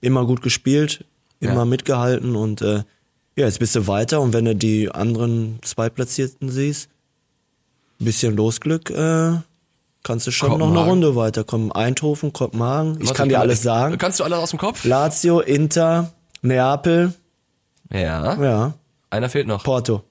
immer 0.00 0.24
gut 0.26 0.42
gespielt, 0.42 1.04
immer 1.40 1.54
Ja. 1.54 1.64
mitgehalten 1.64 2.36
und 2.36 2.62
äh, 2.62 2.82
ja, 3.36 3.46
jetzt 3.46 3.58
bist 3.60 3.74
du 3.76 3.86
weiter 3.86 4.20
und 4.20 4.32
wenn 4.32 4.44
du 4.44 4.54
die 4.56 4.90
anderen 4.90 5.58
Zweitplatzierten 5.62 6.50
siehst, 6.50 6.88
ein 8.00 8.04
bisschen 8.04 8.36
Losglück, 8.36 8.90
äh, 8.90 9.38
kannst 10.02 10.26
du 10.26 10.30
schon 10.30 10.58
noch 10.58 10.70
eine. 10.70 10.80
Runde 10.84 11.16
weiterkommen. 11.16 11.72
Eindhoven, 11.72 12.32
Kopenhagen, 12.32 12.98
ich 13.00 13.06
Warte, 13.08 13.14
kann 13.14 13.28
dir 13.28 13.40
alles 13.40 13.62
sagen. 13.62 13.98
Kannst 13.98 14.20
du 14.20 14.24
alles 14.24 14.38
aus 14.38 14.50
dem 14.50 14.58
Kopf? 14.58 14.84
Lazio, 14.84 15.40
Inter, 15.40 16.12
Neapel, 16.42 17.12
Ja. 17.92 18.34
ja, 18.42 18.72
Einer 19.10 19.28
fehlt 19.28 19.46
noch. 19.46 19.62
Porto. 19.64 20.02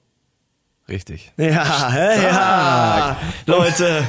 Richtig. 0.88 1.30
Ja, 1.36 1.92
hä, 1.92 2.22
ja, 2.24 3.16
Leute, 3.46 4.04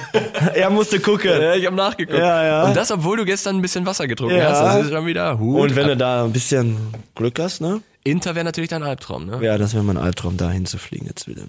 er 0.56 0.70
musste 0.72 1.00
gucken. 1.00 1.30
Ja, 1.30 1.54
ich 1.54 1.66
habe 1.68 1.76
nachgeguckt. 1.76 2.18
Ja, 2.18 2.44
ja. 2.44 2.64
Und 2.64 2.76
das, 2.76 2.90
obwohl 2.90 3.18
du 3.18 3.26
gestern 3.26 3.58
ein 3.58 3.62
bisschen 3.62 3.86
Wasser 3.86 4.08
getrunken 4.08 4.38
Ja. 4.38 4.50
hast. 4.50 4.62
Das 4.62 4.86
ist 4.86 4.92
schon 4.92 5.06
wieder 5.06 5.38
Hut. 5.38 5.60
Und 5.62 5.76
wenn 5.76 5.88
du 5.88 5.96
da 5.98 6.24
ein 6.24 6.32
bisschen 6.34 6.78
Glück 7.14 7.38
hast, 7.40 7.62
ne? 7.62 7.82
Inter 8.04 8.34
wäre 8.34 8.46
natürlich 8.46 8.72
dein 8.72 8.82
Albtraum, 8.82 9.28
ne? 9.28 9.38
Ja, 9.44 9.60
das 9.60 9.76
wäre 9.76 9.84
mein 9.84 9.98
Albtraum, 9.98 10.38
da 10.38 10.50
hinzufliegen. 10.50 11.06
Jetzt 11.08 11.28
wieder, 11.28 11.44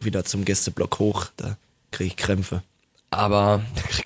wieder 0.00 0.24
zum 0.24 0.44
Gästeblock 0.44 0.98
hoch, 0.98 1.26
da 1.36 1.56
kriege 1.92 2.08
ich 2.08 2.16
Krämpfe. 2.16 2.62
Aber, 3.16 3.62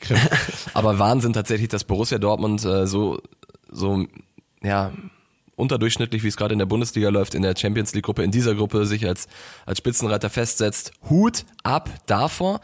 aber 0.75 0.99
Wahnsinn 0.99 1.33
tatsächlich, 1.33 1.69
dass 1.69 1.85
Borussia 1.85 2.19
Dortmund 2.19 2.65
äh, 2.65 2.87
so, 2.87 3.21
so, 3.71 4.07
ja, 4.63 4.93
unterdurchschnittlich, 5.59 6.23
wie 6.23 6.29
es 6.29 6.37
gerade 6.37 6.53
in 6.53 6.59
der 6.59 6.67
Bundesliga 6.67 7.09
läuft, 7.09 7.35
in 7.35 7.43
der 7.43 7.55
Champions 7.57 7.93
League 7.93 8.05
Gruppe, 8.05 8.23
in 8.23 8.31
dieser 8.31 8.55
Gruppe 8.55 8.87
sich 8.87 9.07
als, 9.07 9.27
als 9.67 9.79
Spitzenreiter 9.79 10.31
festsetzt. 10.31 10.93
Hut 11.11 11.45
ab 11.65 11.91
davor. 12.07 12.61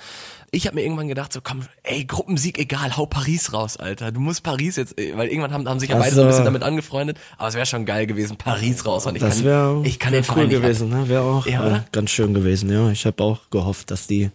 Ich 0.52 0.66
habe 0.66 0.76
mir 0.76 0.83
irgendwann 0.83 1.09
gedacht, 1.09 1.33
so 1.33 1.40
komm, 1.42 1.62
ey, 1.83 2.04
Gruppensieg 2.04 2.59
egal, 2.61 2.96
hau 2.96 3.07
Paris 3.07 3.52
raus, 3.52 3.76
Alter. 3.76 4.12
Du 4.12 4.20
musst 4.20 4.44
Paris 4.44 4.76
jetzt, 4.76 4.96
ey, 4.96 5.12
weil 5.16 5.26
irgendwann 5.26 5.52
haben, 5.52 5.68
haben 5.68 5.80
sich 5.80 5.90
ja 5.90 5.96
Ach 5.96 6.00
beide 6.02 6.14
so 6.14 6.20
ein 6.20 6.28
bisschen 6.28 6.44
damit 6.44 6.62
angefreundet, 6.62 7.18
aber 7.37 7.48
es 7.48 7.54
wäre 7.54 7.66
schon 7.66 7.85
geil 7.85 8.07
gewesen, 8.07 8.37
Paris 8.37 8.87
raus. 8.87 9.07
Und 9.07 9.16
ich 9.16 9.22
Das 9.22 9.38
kann, 9.38 9.44
wäre 9.44 9.83
ich 9.85 9.98
kann 9.98 10.12
wär 10.12 10.22
den 10.22 10.37
cool 10.37 10.46
gewesen, 10.46 10.90
ne? 10.90 11.09
Wäre 11.09 11.22
auch 11.22 11.46
Ja, 11.46 11.78
äh, 11.78 11.80
ganz 11.90 12.11
schön 12.11 12.33
gewesen, 12.33 12.70
ja. 12.70 12.90
Ich 12.90 13.04
habe 13.04 13.20
auch 13.24 13.50
gehofft, 13.50 13.90
dass 13.90 14.07
die 14.07 14.30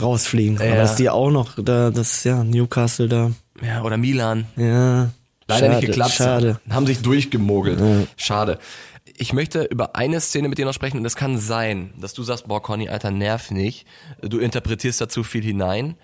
rausfliegen. 0.00 0.58
Ja. 0.58 0.66
Aber 0.72 0.76
dass 0.76 0.96
die 0.96 1.10
auch 1.10 1.30
noch, 1.30 1.58
da, 1.62 1.90
das, 1.90 2.24
ja, 2.24 2.44
Newcastle 2.44 3.08
da, 3.08 3.32
Ja, 3.62 3.82
oder 3.82 3.96
Milan. 3.96 4.46
ja. 4.56 5.10
Leider 5.48 5.66
schade, 5.66 5.76
nicht 5.76 5.86
geklappt. 5.86 6.12
Schade. 6.12 6.60
Haben 6.70 6.86
sich 6.86 7.02
durchgemogelt. 7.02 8.08
Schade. 8.16 8.58
Ich 9.16 9.32
möchte 9.32 9.64
über 9.64 9.96
eine 9.96 10.20
Szene 10.20 10.48
mit 10.48 10.56
dir 10.56 10.64
noch 10.64 10.72
sprechen 10.72 10.98
und 10.98 11.04
es 11.04 11.16
kann 11.16 11.36
sein, 11.36 11.92
dass 12.00 12.14
du 12.14 12.22
sagst, 12.22 12.46
boah, 12.46 12.62
Conny, 12.62 12.88
Alter, 12.88 13.10
nerv 13.10 13.50
nicht. 13.50 13.84
Du 14.22 14.38
interpretierst 14.38 15.00
da 15.00 15.08
zu 15.08 15.24
viel 15.24 15.42
hinein. 15.42 15.96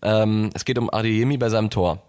Ähm, 0.00 0.50
es 0.54 0.64
geht 0.64 0.78
um 0.78 0.90
Adeyemi 0.90 1.36
bei 1.36 1.48
seinem 1.50 1.70
Tor. 1.70 2.02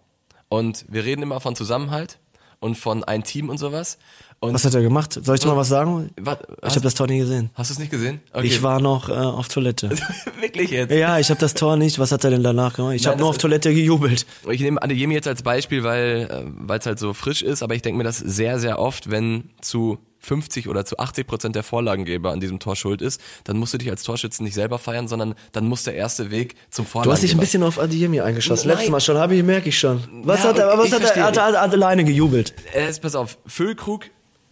Und 0.48 0.86
wir 0.88 1.04
reden 1.04 1.24
immer 1.24 1.42
von 1.42 1.56
Zusammenhalt 1.56 2.20
und 2.60 2.76
von 2.78 3.04
ein 3.04 3.24
Team 3.24 3.50
und 3.50 3.58
sowas. 3.58 3.98
Und 4.42 4.54
Was 4.54 4.66
hat 4.66 4.74
er 4.76 4.82
gemacht? 4.82 5.18
Soll 5.24 5.36
ich 5.36 5.42
dir 5.42 5.48
mal 5.48 5.56
was 5.58 5.70
sagen? 5.70 6.10
Was- 6.20 6.40
Ich 6.64 6.72
habe 6.72 6.82
das 6.82 6.94
Tor 6.94 7.08
nie 7.08 7.20
gesehen. 7.20 7.50
hast 7.56 7.70
du 7.70 7.74
es 7.74 7.80
nicht 7.80 7.90
gesehen? 7.92 8.20
Okay. 8.34 8.46
Ich 8.48 8.62
war 8.62 8.80
noch 8.82 9.08
äh, 9.10 9.14
auf 9.14 9.48
Toilette. 9.48 9.90
wirklich 10.42 10.72
jetzt. 10.72 10.92
ja, 10.92 11.18
ich 11.20 11.30
habe 11.30 11.40
das 11.40 11.54
Tor 11.54 11.78
nicht. 11.78 12.00
Was 12.00 12.12
hat 12.12 12.24
er 12.26 12.32
denn 12.32 12.44
danach 12.44 12.74
gemacht? 12.74 12.96
Ich 12.96 13.08
habe 13.08 13.18
nur 13.18 13.30
auf 13.30 13.38
Toilette 13.38 13.74
gejubelt. 13.74 14.26
Ich 14.52 14.60
nehme 14.62 14.82
Adeyemi 14.82 15.14
jetzt 15.14 15.28
als 15.28 15.42
Beispiel, 15.42 15.84
weil 15.84 16.28
äh, 16.30 16.52
weil 16.58 16.80
es 16.80 16.86
halt 16.86 17.00
so 17.00 17.14
frisch 17.14 17.42
ist, 17.44 17.64
aber 17.64 17.76
ich 17.76 17.82
denke 17.82 17.98
mir 17.98 18.04
das 18.04 18.18
sehr, 18.20 18.60
sehr 18.60 18.78
oft, 18.80 19.10
wenn 19.10 19.50
zu 19.62 19.98
50 20.26 20.68
oder 20.68 20.86
zu 20.86 20.98
80 21.00 21.28
Prozent 21.28 21.56
der 21.56 21.64
Vorlagengeber 21.64 22.32
an 22.32 22.40
diesem 22.40 22.60
Tor 22.60 22.76
schuld 22.76 23.02
ist, 23.02 23.22
dann 23.44 23.58
musst 23.58 23.74
du 23.74 23.78
dich 23.78 23.90
als 23.90 24.04
Torschützen 24.04 24.44
nicht 24.44 24.56
selber 24.56 24.80
feiern, 24.80 25.08
sondern 25.08 25.36
dann 25.52 25.68
muss 25.68 25.84
der 25.84 25.96
erste 25.96 26.32
Weg 26.32 26.56
zum 26.72 26.86
Du 26.86 26.92
Vorlagengeber. 26.92 27.14
hast 27.14 27.24
dich 27.24 27.34
ein 27.34 27.40
bisschen 27.40 27.64
auf 27.64 27.80
Adiemi 27.80 28.22
eingeschossen. 28.22 28.68
Nein. 28.68 28.78
Letztes 28.78 28.92
Mal 28.92 29.00
schon, 29.02 29.18
habe 29.18 29.36
ich, 29.36 29.44
merke 29.44 29.70
ich 29.70 29.78
schon. 29.80 30.04
Was 30.24 30.44
Ja, 30.44 30.50
hat 30.50 30.60
er, 30.60 30.78
was 30.78 30.92
hat 30.92 31.02
er, 31.04 31.16
er 31.16 31.24
hat, 31.26 31.38
er 31.38 31.46
hat 31.62 31.72
alleine 31.74 32.04
gejubelt. 32.04 32.54
Jetzt 32.74 33.02
pass 33.02 33.16
auf, 33.16 33.38
Füllkrug 33.46 34.06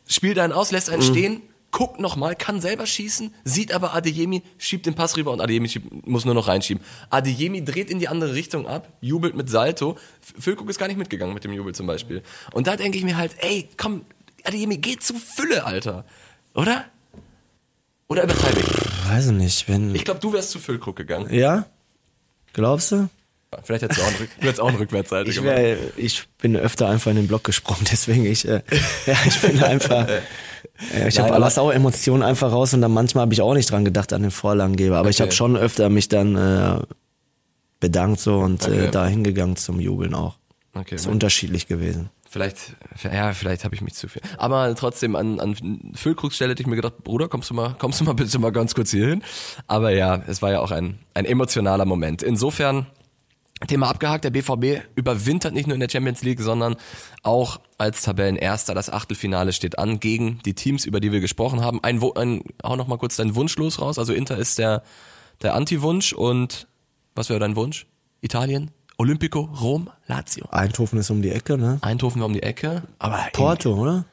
spielt 0.08 0.38
einen 0.40 0.54
aus, 0.54 0.72
lässt 0.72 0.90
einen 0.90 1.02
Mhm. 1.02 1.08
stehen, 1.12 1.42
guckt 1.72 2.00
nochmal, 2.00 2.36
kann 2.36 2.62
selber 2.62 2.86
schießen, 2.86 3.34
sieht 3.46 3.74
aber 3.74 3.96
Adeyemi, 3.96 4.44
schiebt 4.60 4.86
den 4.86 4.94
Pass 4.94 5.18
rüber 5.18 5.32
und 5.32 5.42
Adeyemi 5.42 5.68
schiebt, 5.68 6.06
muss 6.08 6.24
nur 6.24 6.36
noch 6.36 6.48
reinschieben. 6.48 6.84
Adeyemi 7.10 7.66
dreht 7.66 7.90
in 7.90 7.98
die 7.98 8.08
andere 8.08 8.36
Richtung 8.36 8.68
ab, 8.68 8.90
jubelt 9.02 9.34
mit 9.36 9.50
Salto. 9.50 9.98
Füllkrug 10.38 10.70
ist 10.70 10.78
gar 10.78 10.88
nicht 10.88 10.98
mitgegangen 10.98 11.34
mit 11.34 11.44
dem 11.44 11.52
Jubel 11.52 11.74
zum 11.74 11.88
Beispiel. 11.88 12.22
Und 12.52 12.68
da 12.68 12.76
denke 12.76 13.00
ich 13.00 13.04
mir 13.04 13.18
halt, 13.18 13.32
ey, 13.40 13.70
komm, 13.76 14.02
Adeyemi, 14.44 14.78
geh 14.78 14.98
zu 14.98 15.14
Fülle, 15.16 15.66
Alter. 15.66 16.06
Oder? 16.54 16.86
Oder 18.08 18.24
übertreibe 18.24 18.60
ich? 18.60 19.10
Weiß 19.10 19.28
ich 19.28 19.32
nicht, 19.32 19.70
wenn. 19.70 19.94
Ich 19.96 20.06
glaube, 20.06 20.20
du 20.20 20.34
wärst 20.34 20.52
zu 20.52 20.60
Füllkrug 20.60 20.96
gegangen. 20.96 21.34
ja? 21.34 21.66
Glaubst 22.54 22.92
du? 22.92 23.10
Vielleicht 23.64 23.84
hättest 23.84 24.00
du 24.00 24.04
auch, 24.04 24.08
einen 24.08 24.16
Rück- 24.18 24.30
du 24.40 24.42
hättest 24.48 24.60
auch 24.62 24.68
eine 24.70 24.80
Rückwärtsseite 24.80 25.30
Ich, 25.30 25.36
gemacht. 25.36 25.56
wär, 25.58 25.78
ich 25.98 26.28
bin 26.42 26.56
öfter 26.56 26.90
einfach 26.90 27.12
in 27.12 27.18
den 27.18 27.28
Block 27.28 27.44
gesprungen, 27.44 27.86
deswegen 27.92 28.26
ich, 28.26 28.48
äh, 28.48 28.62
ja, 29.06 29.16
ich 29.28 29.40
bin 29.42 29.62
einfach, 29.64 30.08
ja, 30.10 31.08
ich 31.08 31.20
habe 31.20 31.36
auch 31.62 31.72
Emotionen 31.72 32.24
einfach 32.24 32.52
raus 32.52 32.74
und 32.74 32.82
dann 32.82 32.92
manchmal 32.92 33.24
habe 33.24 33.34
ich 33.34 33.42
auch 33.42 33.54
nicht 33.54 33.70
dran 33.70 33.86
gedacht 33.86 34.12
an 34.14 34.24
den 34.24 34.32
Vorlagengeber, 34.32 34.98
aber 34.98 35.10
ich 35.10 35.18
Okay. 35.18 35.24
habe 35.24 35.32
schon 35.36 35.56
öfter 35.56 35.90
mich 35.90 36.08
dann 36.10 36.36
äh, 36.36 36.80
bedankt 37.80 38.20
so 38.20 38.40
und 38.40 38.64
Okay. 38.64 38.86
äh, 38.86 38.92
da 38.92 39.06
hingegangen 39.08 39.56
zum 39.56 39.80
Jubeln 39.80 40.16
auch. 40.16 40.36
Okay, 40.74 40.96
Ist 40.96 41.06
unterschiedlich 41.06 41.68
gewesen. 41.68 42.10
Vielleicht, 42.34 42.76
ja, 43.04 43.32
vielleicht 43.32 43.64
habe 43.64 43.76
ich 43.76 43.82
mich 43.82 43.94
zu 43.94 44.08
viel. 44.08 44.24
Aber 44.40 44.74
trotzdem 44.74 45.16
an, 45.16 45.40
an 45.40 45.92
Füllkrugs 45.94 46.36
Stelle 46.36 46.54
hätte 46.54 46.64
ich 46.64 46.68
mir 46.68 46.76
gedacht, 46.76 47.04
Bruder, 47.04 47.28
kommst 47.28 47.52
du 47.52 47.54
mal, 47.54 47.76
kommst 47.78 48.02
du 48.02 48.06
mal 48.06 48.14
bitte 48.14 48.40
mal 48.40 48.52
ganz 48.52 48.74
kurz 48.74 48.90
hier 48.90 49.08
hin. 49.08 49.24
Aber 49.68 49.92
ja, 49.92 50.20
es 50.26 50.42
war 50.42 50.52
ja 50.52 50.60
auch 50.60 50.72
ein, 50.72 50.98
ein 51.14 51.26
emotionaler 51.26 51.86
Moment. 51.86 52.24
Insofern 52.24 52.88
Thema 53.68 53.88
abgehakt, 53.88 54.24
der 54.24 54.32
BVB 54.32 54.82
überwintert 54.96 55.54
nicht 55.54 55.68
nur 55.68 55.76
in 55.76 55.80
der 55.80 55.90
Champions 55.90 56.24
League, 56.24 56.40
sondern 56.40 56.76
auch 57.22 57.60
als 57.78 58.02
Tabellenerster. 58.02 58.74
Das 58.74 58.90
Achtelfinale 58.90 59.54
steht 59.54 59.78
an 59.78 60.00
gegen 60.00 60.40
die 60.44 60.56
Teams, 60.56 60.86
über 60.86 61.00
die 61.00 61.12
wir 61.12 61.20
gesprochen 61.20 61.62
haben. 61.62 61.84
Ein, 61.84 62.02
ein 62.16 62.42
hau 62.64 62.76
noch 62.76 62.88
mal 62.88 62.98
kurz 62.98 63.16
deinen 63.16 63.36
Wunsch 63.36 63.56
los 63.58 63.80
raus. 63.80 64.00
Also 64.00 64.12
Inter 64.12 64.40
ist 64.40 64.58
der, 64.58 64.82
der 65.44 65.54
Anti-Wunsch 65.54 66.14
und 66.14 66.68
was 67.14 67.30
wäre 67.30 67.40
dein 67.40 67.56
Wunsch? 67.56 67.86
Italien? 68.22 68.72
Olympico? 68.98 69.50
Rom? 69.62 69.90
Lazio? 70.08 70.48
Eindhoven 70.52 71.00
ist 71.00 71.10
um 71.10 71.22
die 71.22 71.32
Ecke, 71.32 71.58
ne? 71.58 71.80
Eindhoven 71.82 72.22
war 72.22 72.28
um 72.28 72.34
die 72.34 72.44
Ecke. 72.44 72.84
Aber 73.00 73.20
Porto, 73.34 73.74
oder? 73.74 74.06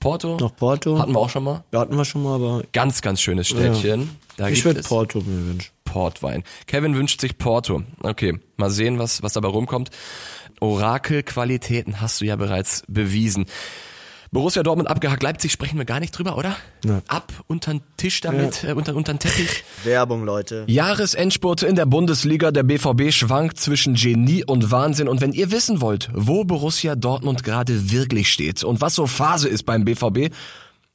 Porto? 0.00 0.36
Noch 0.36 0.54
Porto. 0.54 0.98
Hatten 0.98 1.12
wir 1.12 1.18
auch 1.18 1.30
schon 1.30 1.44
mal. 1.44 1.64
Ja, 1.72 1.80
hatten 1.80 1.96
wir 1.96 2.04
schon 2.04 2.22
mal, 2.22 2.36
aber 2.36 2.62
Ganz, 2.72 3.02
ganz 3.02 3.20
schönes 3.20 3.48
Städtchen. 3.48 4.16
Da 4.36 4.48
ich 4.48 4.64
würde 4.64 4.82
Porto 4.82 5.20
mir 5.20 5.46
wünschen. 5.46 5.70
Portwein. 5.84 6.44
Kevin 6.66 6.94
wünscht 6.94 7.20
sich 7.20 7.38
Porto. 7.38 7.82
Okay, 8.02 8.38
mal 8.56 8.70
sehen, 8.70 8.98
was, 8.98 9.22
was 9.22 9.32
dabei 9.32 9.48
rumkommt. 9.48 9.90
Orakelqualitäten 10.60 12.00
hast 12.00 12.20
du 12.20 12.26
ja 12.26 12.36
bereits 12.36 12.84
bewiesen. 12.88 13.46
Borussia 14.30 14.62
Dortmund 14.62 14.88
abgehakt, 14.88 15.22
Leipzig 15.22 15.52
sprechen 15.52 15.78
wir 15.78 15.84
gar 15.84 16.00
nicht 16.00 16.10
drüber, 16.10 16.36
oder? 16.36 16.56
Ja. 16.84 17.00
Ab 17.08 17.32
unter 17.46 17.72
den 17.72 17.80
Tisch 17.96 18.20
damit, 18.20 18.62
äh, 18.64 18.72
unter, 18.72 18.94
unter 18.94 19.14
den 19.14 19.18
Teppich. 19.18 19.64
Werbung, 19.84 20.24
Leute. 20.24 20.64
Jahresendspurt 20.66 21.62
in 21.62 21.76
der 21.76 21.86
Bundesliga. 21.86 22.50
Der 22.50 22.62
BVB 22.62 23.10
schwankt 23.12 23.58
zwischen 23.58 23.94
Genie 23.94 24.44
und 24.44 24.70
Wahnsinn. 24.70 25.08
Und 25.08 25.20
wenn 25.20 25.32
ihr 25.32 25.50
wissen 25.50 25.80
wollt, 25.80 26.10
wo 26.12 26.44
Borussia 26.44 26.94
Dortmund 26.94 27.42
gerade 27.42 27.90
wirklich 27.90 28.30
steht 28.30 28.62
und 28.64 28.80
was 28.80 28.94
so 28.94 29.06
Phase 29.06 29.48
ist 29.48 29.64
beim 29.64 29.84
BVB, 29.84 30.34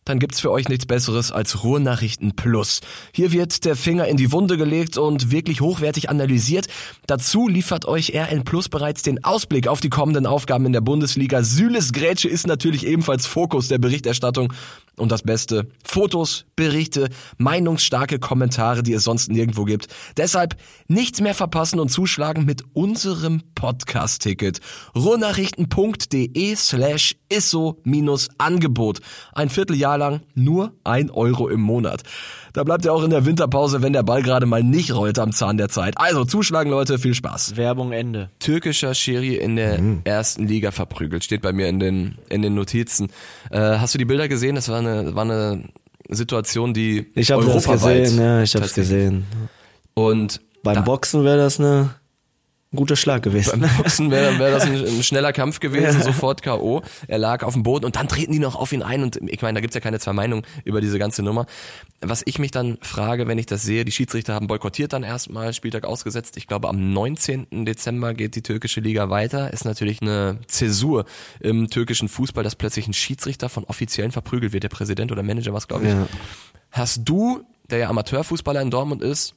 dann 0.05 0.19
gibt's 0.19 0.39
für 0.39 0.51
euch 0.51 0.69
nichts 0.69 0.85
Besseres 0.85 1.31
als 1.31 1.63
Ruhrnachrichten 1.63 2.35
Plus. 2.35 2.81
Hier 3.13 3.31
wird 3.31 3.65
der 3.65 3.75
Finger 3.75 4.07
in 4.07 4.17
die 4.17 4.31
Wunde 4.31 4.57
gelegt 4.57 4.97
und 4.97 5.31
wirklich 5.31 5.61
hochwertig 5.61 6.09
analysiert. 6.09 6.67
Dazu 7.07 7.47
liefert 7.47 7.85
euch 7.85 8.13
RN 8.13 8.43
Plus 8.43 8.69
bereits 8.69 9.01
den 9.01 9.23
Ausblick 9.23 9.67
auf 9.67 9.79
die 9.79 9.89
kommenden 9.89 10.25
Aufgaben 10.25 10.65
in 10.65 10.73
der 10.73 10.81
Bundesliga. 10.81 11.43
Süles 11.43 11.93
Grätsche 11.93 12.27
ist 12.27 12.47
natürlich 12.47 12.85
ebenfalls 12.85 13.25
Fokus 13.25 13.67
der 13.67 13.77
Berichterstattung. 13.77 14.53
Und 14.97 15.11
das 15.11 15.23
Beste, 15.23 15.67
Fotos, 15.83 16.45
Berichte, 16.55 17.09
meinungsstarke 17.37 18.19
Kommentare, 18.19 18.83
die 18.83 18.93
es 18.93 19.03
sonst 19.03 19.31
nirgendwo 19.31 19.63
gibt. 19.65 19.87
Deshalb 20.17 20.55
nichts 20.87 21.19
mehr 21.19 21.33
verpassen 21.33 21.79
und 21.79 21.89
zuschlagen 21.89 22.45
mit 22.45 22.63
unserem 22.73 23.41
Podcast-Ticket. 23.55 24.59
ruhrnachrichten.de 24.95 26.55
slash 26.55 27.15
isso-angebot. 27.31 28.99
Ein 29.33 29.49
Vierteljahr 29.49 29.97
lang 29.97 30.21
nur 30.35 30.73
ein 30.83 31.09
Euro 31.09 31.49
im 31.49 31.61
Monat. 31.61 32.03
Da 32.53 32.63
bleibt 32.63 32.85
ihr 32.85 32.93
auch 32.93 33.03
in 33.03 33.09
der 33.09 33.25
Winterpause, 33.25 33.81
wenn 33.81 33.93
der 33.93 34.03
Ball 34.03 34.21
gerade 34.21 34.45
mal 34.45 34.61
nicht 34.61 34.93
rollt 34.93 35.17
am 35.17 35.31
Zahn 35.31 35.57
der 35.57 35.69
Zeit. 35.69 35.95
Also 35.97 36.23
zuschlagen, 36.23 36.69
Leute, 36.69 36.99
viel 36.99 37.15
Spaß 37.15 37.57
Werbung 37.57 37.91
Ende. 37.93 38.29
türkischer 38.37 38.93
Schiri 38.93 39.37
in 39.37 39.55
der 39.55 39.79
ersten 40.03 40.47
Liga 40.47 40.69
verprügelt. 40.69 41.23
Steht 41.23 41.41
bei 41.41 41.51
mir 41.51 41.67
in 41.67 41.79
den, 41.79 42.19
in 42.29 42.43
den 42.43 42.53
Notizen. 42.53 43.07
Äh, 43.49 43.59
hast 43.59 43.95
du 43.95 43.97
die 43.97 44.05
Bilder 44.05 44.27
gesehen? 44.27 44.53
Das 44.53 44.69
war 44.69 44.82
eine, 44.87 45.15
war 45.15 45.23
eine 45.23 45.63
Situation, 46.09 46.73
die 46.73 47.07
Ich 47.15 47.31
habe 47.31 47.45
das 47.45 47.65
gesehen, 47.67 48.17
ja, 48.19 48.41
ich 48.43 48.53
habe 48.55 48.65
es 48.65 48.73
gesehen. 48.73 49.25
Und 49.93 50.41
Beim 50.63 50.75
da- 50.75 50.81
Boxen 50.81 51.23
wäre 51.23 51.37
das 51.37 51.59
eine 51.59 51.95
ein 52.73 52.77
guter 52.77 52.95
Schlag 52.95 53.23
gewesen. 53.23 53.61
beim 53.61 53.77
Boxen 53.77 54.11
wäre 54.11 54.39
wär 54.39 54.51
das 54.51 54.63
ein, 54.63 54.75
ein 54.75 55.03
schneller 55.03 55.31
Kampf 55.31 55.59
gewesen, 55.59 56.01
sofort 56.01 56.41
K.O. 56.41 56.81
Er 57.07 57.17
lag 57.19 57.43
auf 57.43 57.53
dem 57.53 57.63
Boden 57.63 57.85
und 57.85 57.95
dann 57.95 58.07
treten 58.07 58.31
die 58.31 58.39
noch 58.39 58.55
auf 58.55 58.71
ihn 58.73 58.81
ein 58.81 59.03
und 59.03 59.17
ich 59.29 59.41
meine, 59.41 59.55
da 59.55 59.61
gibt's 59.61 59.75
ja 59.75 59.81
keine 59.81 59.99
zwei 59.99 60.13
Meinungen 60.13 60.43
über 60.65 60.81
diese 60.81 60.99
ganze 60.99 61.23
Nummer. 61.23 61.45
Was 62.01 62.23
ich 62.25 62.39
mich 62.39 62.51
dann 62.51 62.77
frage, 62.81 63.27
wenn 63.27 63.37
ich 63.37 63.45
das 63.45 63.61
sehe, 63.61 63.85
die 63.85 63.91
Schiedsrichter 63.91 64.33
haben 64.33 64.47
boykottiert 64.47 64.91
dann 64.91 65.03
erstmal, 65.03 65.53
Spieltag 65.53 65.85
ausgesetzt. 65.85 66.35
Ich 66.37 66.47
glaube, 66.47 66.67
am 66.67 66.93
19. 66.93 67.65
Dezember 67.65 68.13
geht 68.13 68.35
die 68.35 68.41
türkische 68.41 68.81
Liga 68.81 69.09
weiter. 69.09 69.53
Ist 69.53 69.65
natürlich 69.65 70.01
eine 70.01 70.39
Zäsur 70.47 71.05
im 71.39 71.69
türkischen 71.69 72.09
Fußball, 72.09 72.43
dass 72.43 72.55
plötzlich 72.55 72.87
ein 72.87 72.93
Schiedsrichter 72.93 73.49
von 73.49 73.63
Offiziellen 73.65 74.11
verprügelt 74.11 74.51
wird, 74.51 74.63
der 74.63 74.69
Präsident 74.69 75.11
oder 75.11 75.23
Manager, 75.23 75.53
was 75.53 75.67
glaube 75.67 75.85
ich. 75.85 75.91
Ja. 75.91 76.07
Hast 76.71 77.01
du, 77.05 77.43
der 77.69 77.77
ja 77.77 77.89
Amateurfußballer 77.89 78.61
in 78.61 78.71
Dortmund 78.71 79.01
ist, 79.03 79.35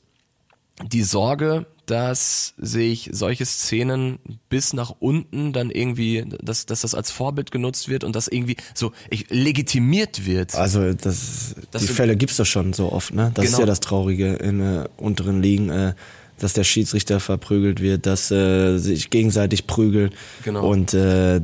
die 0.84 1.02
Sorge, 1.02 1.66
dass 1.86 2.52
sich 2.58 3.10
solche 3.12 3.46
Szenen 3.46 4.18
bis 4.48 4.72
nach 4.72 4.94
unten 4.98 5.52
dann 5.52 5.70
irgendwie, 5.70 6.24
dass, 6.42 6.66
dass 6.66 6.80
das 6.80 6.94
als 6.94 7.10
Vorbild 7.12 7.52
genutzt 7.52 7.88
wird 7.88 8.02
und 8.02 8.16
dass 8.16 8.26
irgendwie 8.26 8.56
so 8.74 8.92
ich, 9.08 9.30
legitimiert 9.30 10.26
wird. 10.26 10.54
Also 10.56 10.92
das, 10.94 11.54
Das 11.70 11.82
die 11.82 11.88
Fälle 11.92 12.16
gibt's 12.16 12.36
doch 12.36 12.44
schon 12.46 12.72
so 12.72 12.90
oft, 12.92 13.14
ne? 13.14 13.30
Das 13.34 13.44
Genau. 13.44 13.56
ist 13.56 13.60
ja 13.60 13.66
das 13.66 13.80
Traurige 13.80 14.34
in 14.34 14.60
äh, 14.60 14.88
unteren 14.96 15.40
Ligen, 15.40 15.70
äh, 15.70 15.94
dass 16.40 16.52
der 16.54 16.64
Schiedsrichter 16.64 17.20
verprügelt 17.20 17.80
wird, 17.80 18.04
dass 18.04 18.30
äh, 18.32 18.78
sich 18.78 19.08
gegenseitig 19.10 19.66
prügeln. 19.68 20.10
Genau. 20.44 20.68
Und 20.68 20.92
äh, 20.92 21.40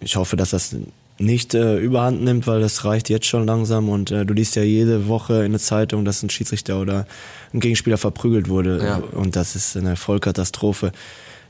ich 0.00 0.16
hoffe, 0.16 0.36
dass 0.36 0.50
das 0.50 0.74
nicht 1.22 1.54
äh, 1.54 1.76
überhand 1.78 2.22
nimmt, 2.22 2.46
weil 2.46 2.60
das 2.60 2.84
reicht 2.84 3.08
jetzt 3.08 3.26
schon 3.26 3.46
langsam 3.46 3.88
und 3.88 4.10
äh, 4.10 4.24
du 4.26 4.34
liest 4.34 4.56
ja 4.56 4.62
jede 4.62 5.08
Woche 5.08 5.44
in 5.44 5.52
der 5.52 5.60
Zeitung, 5.60 6.04
dass 6.04 6.22
ein 6.22 6.30
Schiedsrichter 6.30 6.80
oder 6.80 7.06
ein 7.54 7.60
Gegenspieler 7.60 7.98
verprügelt 7.98 8.48
wurde 8.48 8.84
Ja. 8.84 8.96
und 9.18 9.36
das 9.36 9.54
ist 9.56 9.76
eine 9.76 9.96
Vollkatastrophe. 9.96 10.92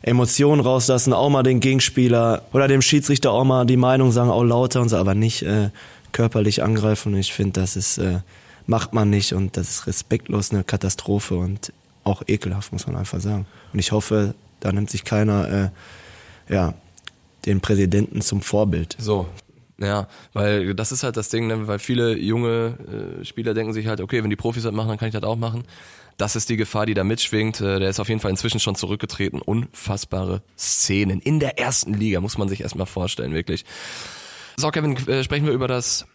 Emotionen 0.03 0.61
rauslassen, 0.61 1.13
auch 1.13 1.31
mal 1.31 1.43
den 1.45 1.61
Gegenspieler 1.61 2.43
oder 2.53 2.67
dem 2.69 2.83
Schiedsrichter 2.83 3.31
auch 3.33 3.45
mal 3.45 3.65
die 3.65 3.77
Meinung 3.77 4.11
sagen, 4.11 4.31
auch 4.31 4.43
lauter 4.43 4.81
und 4.81 4.89
so, 4.89 4.97
aber 4.97 5.15
nicht 5.15 5.43
äh, 5.43 5.71
körperlich 6.11 6.63
angreifen. 6.63 7.15
Und 7.15 7.21
ich 7.21 7.33
finde, 7.33 7.61
das 7.61 7.77
ist 7.77 7.99
äh, 7.99 8.19
macht 8.67 8.93
man 8.93 9.11
nicht 9.11 9.33
und 9.33 9.57
das 9.57 9.69
ist 9.71 9.87
respektlos 9.87 10.51
eine 10.53 10.65
Katastrophe 10.65 11.37
und 11.37 11.73
auch 12.05 12.23
ekelhaft, 12.27 12.73
muss 12.73 12.87
man 12.87 12.97
einfach 12.97 13.21
sagen. 13.21 13.47
Und 13.73 13.79
ich 13.79 13.93
hoffe, 13.93 14.35
da 14.61 14.73
nimmt 14.73 14.91
sich 14.91 15.05
keiner 15.05 15.71
äh, 16.49 16.53
ja, 16.53 16.75
den 17.47 17.61
Präsidenten 17.61 18.21
zum 18.23 18.41
Vorbild. 18.41 18.97
So. 18.99 19.27
Ja, 19.79 20.07
weil 20.33 20.75
das 20.75 20.93
ist 20.93 21.03
halt 21.03 21.17
das 21.17 21.29
Ding, 21.29 21.47
ne? 21.47 21.67
weil 21.67 21.79
viele 21.79 22.17
junge 22.17 23.19
äh, 23.21 23.25
Spieler 23.25 23.55
denken 23.55 23.73
sich 23.73 23.87
halt, 23.87 24.01
okay, 24.01 24.23
wenn 24.23 24.31
die 24.31 24.37
Profis 24.37 24.63
das 24.63 24.73
machen, 24.73 24.89
dann 24.89 24.99
kann 24.99 25.09
ich 25.09 25.15
das 25.15 25.23
auch 25.25 25.37
machen. 25.37 25.65
Das 26.19 26.37
ist 26.37 26.51
die 26.51 26.57
Gefahr, 26.57 26.87
die 26.87 26.95
da 26.95 27.05
mitschwingt. 27.05 27.61
Äh, 27.61 27.81
Der 27.81 27.89
ist 27.89 27.99
auf 27.99 28.09
jeden 28.09 28.21
Fall 28.21 28.31
inzwischen 28.31 28.61
schon 28.61 28.77
zurückgetreten. 28.77 29.41
Unfassbare 29.41 30.43
Szenen 30.59 31.21
in 31.21 31.41
der 31.41 31.59
ersten 31.59 31.95
Liga, 31.95 32.21
muss 32.21 32.39
man 32.39 32.49
sich 32.49 32.61
erstmal 32.61 32.87
vorstellen, 32.87 33.33
wirklich. 33.35 33.65
So, 34.57 34.69
Kevin, 34.71 34.97
äh, 35.09 35.25
sprechen 35.25 35.47
wir 35.47 35.53
über 35.53 35.69
das 35.69 36.07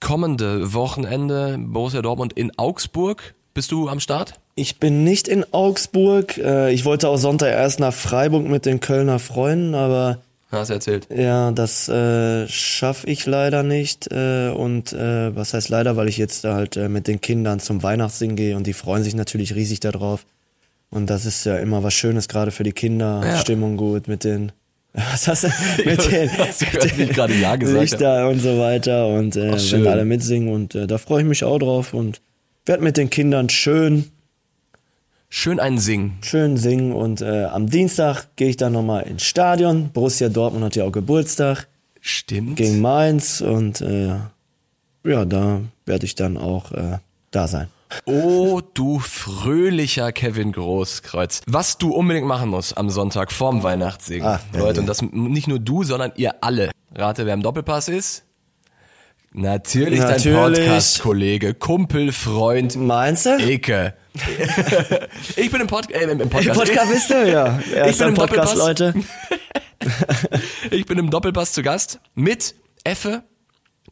kommende 0.00 0.72
Wochenende. 0.74 1.58
Borussia 1.60 2.02
Dortmund 2.02 2.32
in 2.32 2.58
Augsburg. 2.58 3.34
Bist 3.54 3.70
du 3.70 3.88
am 3.88 4.00
Start? 4.00 4.40
Ich 4.54 4.80
bin 4.80 5.04
nicht 5.04 5.28
in 5.28 5.44
Augsburg. 5.52 6.38
Äh, 6.38 6.72
Ich 6.72 6.84
wollte 6.86 7.08
auch 7.08 7.18
Sonntag 7.18 7.50
erst 7.52 7.78
nach 7.78 7.92
Freiburg 7.94 8.46
mit 8.48 8.64
den 8.66 8.80
Kölner 8.80 9.18
Freunden, 9.18 9.74
aber 9.74 10.22
Hast 10.52 10.68
du 10.68 10.74
erzählt. 10.74 11.08
Ja, 11.14 11.50
das 11.50 11.88
äh, 11.88 12.46
schaffe 12.46 13.06
ich 13.06 13.24
leider 13.24 13.62
nicht. 13.62 14.12
Äh, 14.12 14.50
und 14.50 14.92
äh, 14.92 15.34
was 15.34 15.54
heißt 15.54 15.70
leider, 15.70 15.96
weil 15.96 16.08
ich 16.08 16.18
jetzt 16.18 16.44
halt 16.44 16.76
äh, 16.76 16.90
mit 16.90 17.08
den 17.08 17.22
Kindern 17.22 17.58
zum 17.58 17.82
Weihnachtssingen 17.82 18.36
gehe 18.36 18.56
und 18.56 18.66
die 18.66 18.74
freuen 18.74 19.02
sich 19.02 19.14
natürlich 19.14 19.54
riesig 19.54 19.80
darauf. 19.80 20.26
Und 20.90 21.08
das 21.08 21.24
ist 21.24 21.46
ja 21.46 21.56
immer 21.56 21.82
was 21.82 21.94
Schönes, 21.94 22.28
gerade 22.28 22.50
für 22.50 22.64
die 22.64 22.72
Kinder. 22.72 23.22
Ja. 23.24 23.38
Stimmung 23.38 23.78
gut 23.78 24.08
mit 24.08 24.24
den. 24.24 24.52
Was 24.92 25.26
hast 25.26 25.44
du? 25.44 25.48
Mit 25.86 26.04
den, 26.12 26.28
wie 26.28 27.02
ich 27.04 27.12
gerade 27.14 27.32
Ja 27.32 27.56
gesagt? 27.56 27.80
Lichter 27.80 28.28
und 28.28 28.40
so 28.40 28.58
weiter. 28.58 29.06
Und 29.06 29.36
äh, 29.36 29.52
Ach, 29.54 29.72
wenn 29.72 29.86
alle 29.86 30.04
mitsingen 30.04 30.52
und 30.52 30.74
äh, 30.74 30.86
da 30.86 30.98
freue 30.98 31.22
ich 31.22 31.26
mich 31.26 31.44
auch 31.44 31.58
drauf 31.58 31.94
und 31.94 32.20
werde 32.66 32.82
mit 32.82 32.98
den 32.98 33.08
Kindern 33.08 33.48
schön 33.48 34.10
Schön 35.34 35.58
einen 35.58 35.78
Singen. 35.78 36.18
schön 36.20 36.58
singen 36.58 36.92
und 36.92 37.22
äh, 37.22 37.44
am 37.44 37.70
Dienstag 37.70 38.26
gehe 38.36 38.50
ich 38.50 38.58
dann 38.58 38.74
nochmal 38.74 39.04
ins 39.04 39.22
Stadion. 39.22 39.88
Borussia 39.90 40.28
Dortmund 40.28 40.62
hat 40.62 40.76
ja 40.76 40.84
auch 40.84 40.92
Geburtstag 40.92 41.68
Stimmt. 42.02 42.56
gegen 42.56 42.82
Mainz 42.82 43.40
und 43.40 43.80
äh, 43.80 44.08
ja, 45.04 45.24
da 45.24 45.62
werde 45.86 46.04
ich 46.04 46.16
dann 46.16 46.36
auch 46.36 46.72
äh, 46.72 46.98
da 47.30 47.48
sein. 47.48 47.68
Oh, 48.04 48.60
du 48.74 48.98
fröhlicher 48.98 50.12
Kevin 50.12 50.52
Großkreuz. 50.52 51.40
Was 51.46 51.78
du 51.78 51.94
unbedingt 51.94 52.26
machen 52.26 52.50
musst 52.50 52.76
am 52.76 52.90
Sonntag 52.90 53.32
vorm 53.32 53.62
Weihnachtssingen. 53.62 54.28
Ah, 54.28 54.40
ja, 54.52 54.58
Leute, 54.58 54.76
ja. 54.76 54.80
und 54.82 54.86
das 54.86 55.00
nicht 55.00 55.48
nur 55.48 55.60
du, 55.60 55.82
sondern 55.82 56.12
ihr 56.16 56.34
alle. 56.42 56.70
Rate, 56.94 57.24
wer 57.24 57.32
im 57.32 57.42
Doppelpass 57.42 57.88
ist? 57.88 58.24
Natürlich, 59.34 60.00
dein 60.00 60.10
Natürlich. 60.10 60.38
Podcast-Kollege, 60.38 61.54
Kumpel, 61.54 62.12
Freund, 62.12 62.76
Meinst 62.76 63.24
du? 63.24 63.38
Eke. 63.38 63.94
ich 65.36 65.50
bin 65.50 65.62
im, 65.62 65.66
Pod 65.66 65.90
äh, 65.90 66.02
im, 66.02 66.20
im 66.20 66.28
Podcast. 66.28 66.58
Podcast 66.58 66.92
bist 66.92 67.10
du? 67.10 67.30
Ja. 67.30 67.58
Ich 67.88 67.96
bin 67.96 68.08
im 68.08 68.14
Podcast, 68.14 68.56
Doppelpass. 68.56 68.58
Leute. 68.58 68.94
Ich 70.70 70.86
bin 70.86 70.98
im 70.98 71.10
Doppelpass 71.10 71.52
zu 71.54 71.62
Gast 71.62 71.98
mit 72.14 72.54
Effe, 72.84 73.24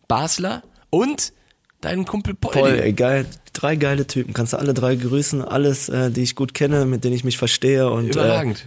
Basler 0.07 0.63
und 0.91 1.33
deinem 1.81 2.05
Kumpel. 2.05 2.37
Voll, 2.41 2.79
ey, 2.79 2.93
geil. 2.93 3.27
Drei 3.53 3.75
geile 3.77 4.07
Typen. 4.07 4.35
Kannst 4.35 4.53
du 4.53 4.59
alle 4.59 4.73
drei 4.75 4.95
grüßen. 4.95 5.43
Alles, 5.43 5.89
äh, 5.89 6.11
die 6.11 6.23
ich 6.23 6.37
gut 6.37 6.55
kenne, 6.55 6.85
mit 6.85 7.03
denen 7.03 7.17
ich 7.17 7.25
mich 7.25 7.39
verstehe. 7.39 7.91
Und, 7.91 8.11
Überragend. 8.15 8.67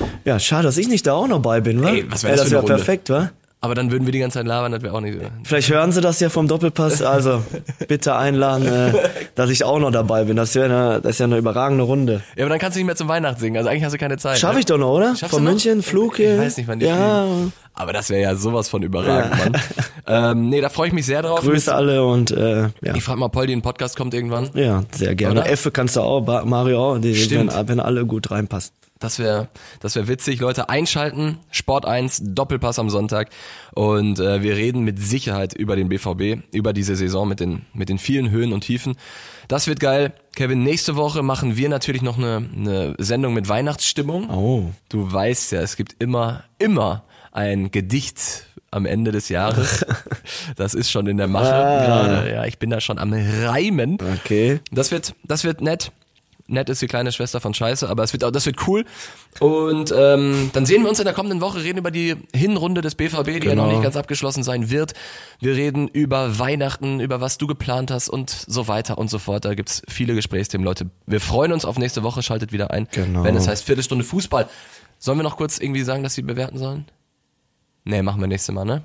Äh, 0.00 0.06
ja, 0.24 0.40
schade, 0.40 0.64
dass 0.64 0.78
ich 0.78 0.88
nicht 0.88 1.06
da 1.06 1.12
auch 1.12 1.28
noch 1.28 1.40
bei 1.40 1.60
bin, 1.60 1.80
wa? 1.82 1.90
Ey, 1.90 2.10
was 2.10 2.24
wär 2.24 2.30
Ey, 2.30 2.36
das 2.36 2.44
das 2.46 2.48
für 2.50 2.58
eine 2.58 2.68
wär 2.68 2.74
Runde? 2.74 2.84
perfekt, 2.84 3.10
wa? 3.10 3.30
Aber 3.64 3.74
dann 3.74 3.90
würden 3.90 4.04
wir 4.04 4.12
die 4.12 4.18
ganze 4.18 4.40
Zeit 4.40 4.46
labern, 4.46 4.72
das 4.72 4.82
wäre 4.82 4.92
auch 4.92 5.00
nicht 5.00 5.18
so. 5.18 5.26
Vielleicht 5.42 5.70
hören 5.70 5.90
sie 5.90 6.02
das 6.02 6.20
ja 6.20 6.28
vom 6.28 6.48
Doppelpass, 6.48 7.00
also 7.00 7.42
bitte 7.88 8.14
einladen, 8.14 8.66
äh, 8.66 8.92
dass 9.36 9.48
ich 9.48 9.64
auch 9.64 9.78
noch 9.78 9.90
dabei 9.90 10.24
bin. 10.24 10.36
Das, 10.36 10.54
wär 10.54 10.66
eine, 10.66 11.00
das 11.00 11.12
ist 11.12 11.20
ja 11.20 11.24
eine 11.24 11.38
überragende 11.38 11.84
Runde. 11.84 12.20
Ja, 12.36 12.44
aber 12.44 12.50
dann 12.50 12.58
kannst 12.58 12.76
du 12.76 12.80
nicht 12.80 12.86
mehr 12.86 12.94
zum 12.94 13.08
Weihnachten 13.08 13.40
singen. 13.40 13.56
Also 13.56 13.70
eigentlich 13.70 13.84
hast 13.84 13.94
du 13.94 13.98
keine 13.98 14.18
Zeit. 14.18 14.38
Schaffe 14.38 14.56
ne? 14.56 14.60
ich 14.60 14.66
doch 14.66 14.76
noch, 14.76 14.90
oder? 14.90 15.16
Schaffst 15.16 15.34
Von 15.34 15.44
noch? 15.44 15.52
München, 15.52 15.82
Flug 15.82 16.16
hier. 16.16 16.34
Ich 16.34 16.40
weiß 16.42 16.58
nicht, 16.58 16.68
wann 16.68 16.78
die 16.78 16.84
Ja, 16.84 17.26
Aber 17.72 17.94
das 17.94 18.10
wäre 18.10 18.20
ja 18.20 18.36
sowas 18.36 18.68
von 18.68 18.82
überragend, 18.82 19.38
Mann. 19.38 19.62
Ähm, 20.06 20.50
nee, 20.50 20.60
da 20.60 20.68
freue 20.68 20.88
ich 20.88 20.92
mich 20.92 21.06
sehr 21.06 21.22
drauf. 21.22 21.40
Grüße 21.40 21.74
alle 21.74 22.04
und 22.04 22.32
äh, 22.32 22.64
ja. 22.64 22.94
Ich 22.94 23.02
frage 23.02 23.18
mal, 23.18 23.28
Paul, 23.28 23.46
die 23.46 23.56
ein 23.56 23.62
Podcast 23.62 23.96
kommt 23.96 24.12
irgendwann. 24.12 24.50
Ja, 24.52 24.82
sehr 24.94 25.14
gerne. 25.14 25.40
Oder? 25.40 25.50
Effe 25.50 25.70
kannst 25.70 25.96
du 25.96 26.02
auch, 26.02 26.44
Mario 26.44 26.92
auch, 26.92 26.98
die, 26.98 27.14
Stimmt. 27.14 27.56
wenn, 27.56 27.68
wenn 27.68 27.80
alle 27.80 28.04
gut 28.04 28.30
reinpassen. 28.30 28.72
Das 29.04 29.18
wäre 29.18 29.48
das 29.80 29.96
wär 29.96 30.08
witzig. 30.08 30.40
Leute, 30.40 30.70
einschalten. 30.70 31.38
Sport 31.50 31.84
1, 31.84 32.22
Doppelpass 32.24 32.78
am 32.78 32.88
Sonntag. 32.88 33.28
Und 33.74 34.18
äh, 34.18 34.42
wir 34.42 34.56
reden 34.56 34.82
mit 34.82 34.98
Sicherheit 34.98 35.52
über 35.52 35.76
den 35.76 35.90
BVB, 35.90 36.42
über 36.52 36.72
diese 36.72 36.96
Saison 36.96 37.28
mit 37.28 37.38
den, 37.40 37.66
mit 37.74 37.90
den 37.90 37.98
vielen 37.98 38.30
Höhen 38.30 38.52
und 38.54 38.62
Tiefen. 38.62 38.96
Das 39.46 39.66
wird 39.66 39.78
geil. 39.78 40.14
Kevin, 40.36 40.62
nächste 40.62 40.96
Woche 40.96 41.22
machen 41.22 41.56
wir 41.56 41.68
natürlich 41.68 42.00
noch 42.00 42.16
eine, 42.16 42.48
eine 42.56 42.94
Sendung 42.98 43.34
mit 43.34 43.46
Weihnachtsstimmung. 43.48 44.30
Oh. 44.30 44.70
Du 44.88 45.12
weißt 45.12 45.52
ja, 45.52 45.60
es 45.60 45.76
gibt 45.76 45.96
immer, 46.02 46.44
immer 46.58 47.04
ein 47.30 47.70
Gedicht 47.70 48.46
am 48.70 48.86
Ende 48.86 49.12
des 49.12 49.28
Jahres. 49.28 49.84
Das 50.56 50.74
ist 50.74 50.90
schon 50.90 51.06
in 51.06 51.16
der 51.16 51.26
Mache 51.28 51.52
Ah. 51.54 51.84
gerade. 51.86 52.30
Ja, 52.32 52.44
ich 52.44 52.58
bin 52.58 52.70
da 52.70 52.80
schon 52.80 52.98
am 52.98 53.12
Reimen. 53.12 53.98
Okay. 54.20 54.60
Das 54.72 54.90
wird, 54.90 55.14
das 55.24 55.44
wird 55.44 55.60
nett. 55.60 55.92
Nett 56.46 56.68
ist 56.68 56.82
die 56.82 56.88
kleine 56.88 57.10
Schwester 57.10 57.40
von 57.40 57.54
Scheiße, 57.54 57.88
aber 57.88 58.02
es 58.02 58.12
wird, 58.12 58.22
auch- 58.22 58.30
das 58.30 58.44
wird 58.44 58.68
cool. 58.68 58.84
Und 59.40 59.94
ähm, 59.96 60.50
dann 60.52 60.66
sehen 60.66 60.82
wir 60.82 60.90
uns 60.90 60.98
in 60.98 61.06
der 61.06 61.14
kommenden 61.14 61.40
Woche, 61.40 61.62
reden 61.64 61.78
über 61.78 61.90
die 61.90 62.16
Hinrunde 62.34 62.82
des 62.82 62.96
BVB, 62.96 63.40
die 63.40 63.46
ja 63.48 63.54
noch 63.54 63.64
Genau. 63.64 63.68
nicht 63.68 63.82
ganz 63.82 63.96
abgeschlossen 63.96 64.42
sein 64.42 64.68
wird. 64.68 64.92
Wir 65.40 65.54
reden 65.54 65.88
über 65.88 66.38
Weihnachten, 66.38 67.00
über 67.00 67.22
was 67.22 67.38
du 67.38 67.46
geplant 67.46 67.90
hast 67.90 68.10
und 68.10 68.28
so 68.28 68.68
weiter 68.68 68.98
und 68.98 69.08
so 69.08 69.18
fort. 69.18 69.46
Da 69.46 69.54
gibt's 69.54 69.80
viele 69.88 70.14
Gesprächsthemen, 70.14 70.66
Leute. 70.66 70.90
Wir 71.06 71.20
freuen 71.20 71.50
uns 71.50 71.64
auf 71.64 71.78
nächste 71.78 72.02
Woche, 72.02 72.22
schaltet 72.22 72.52
wieder 72.52 72.70
ein, 72.70 72.88
Genau. 72.92 73.24
wenn 73.24 73.36
es 73.36 73.48
heißt 73.48 73.64
Viertelstunde 73.64 74.04
Fußball. 74.04 74.46
Sollen 74.98 75.18
wir 75.18 75.22
noch 75.22 75.38
kurz 75.38 75.58
irgendwie 75.58 75.82
sagen, 75.82 76.02
dass 76.02 76.14
sie 76.14 76.22
bewerten 76.22 76.58
sollen? 76.58 76.84
Nee, 77.84 78.02
machen 78.02 78.20
wir 78.20 78.26
nächste 78.28 78.52
Mal, 78.52 78.64
ne? 78.66 78.82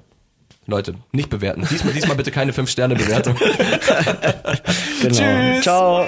Leute, 0.65 0.95
nicht 1.11 1.29
bewerten. 1.29 1.67
Diesmal, 1.69 1.93
diesmal 1.93 2.15
bitte 2.15 2.31
keine 2.31 2.53
5-Sterne-Bewertung. 2.53 3.35
Genau. 5.01 5.13
Tschüss. 5.15 5.63
Ciao. 5.63 6.07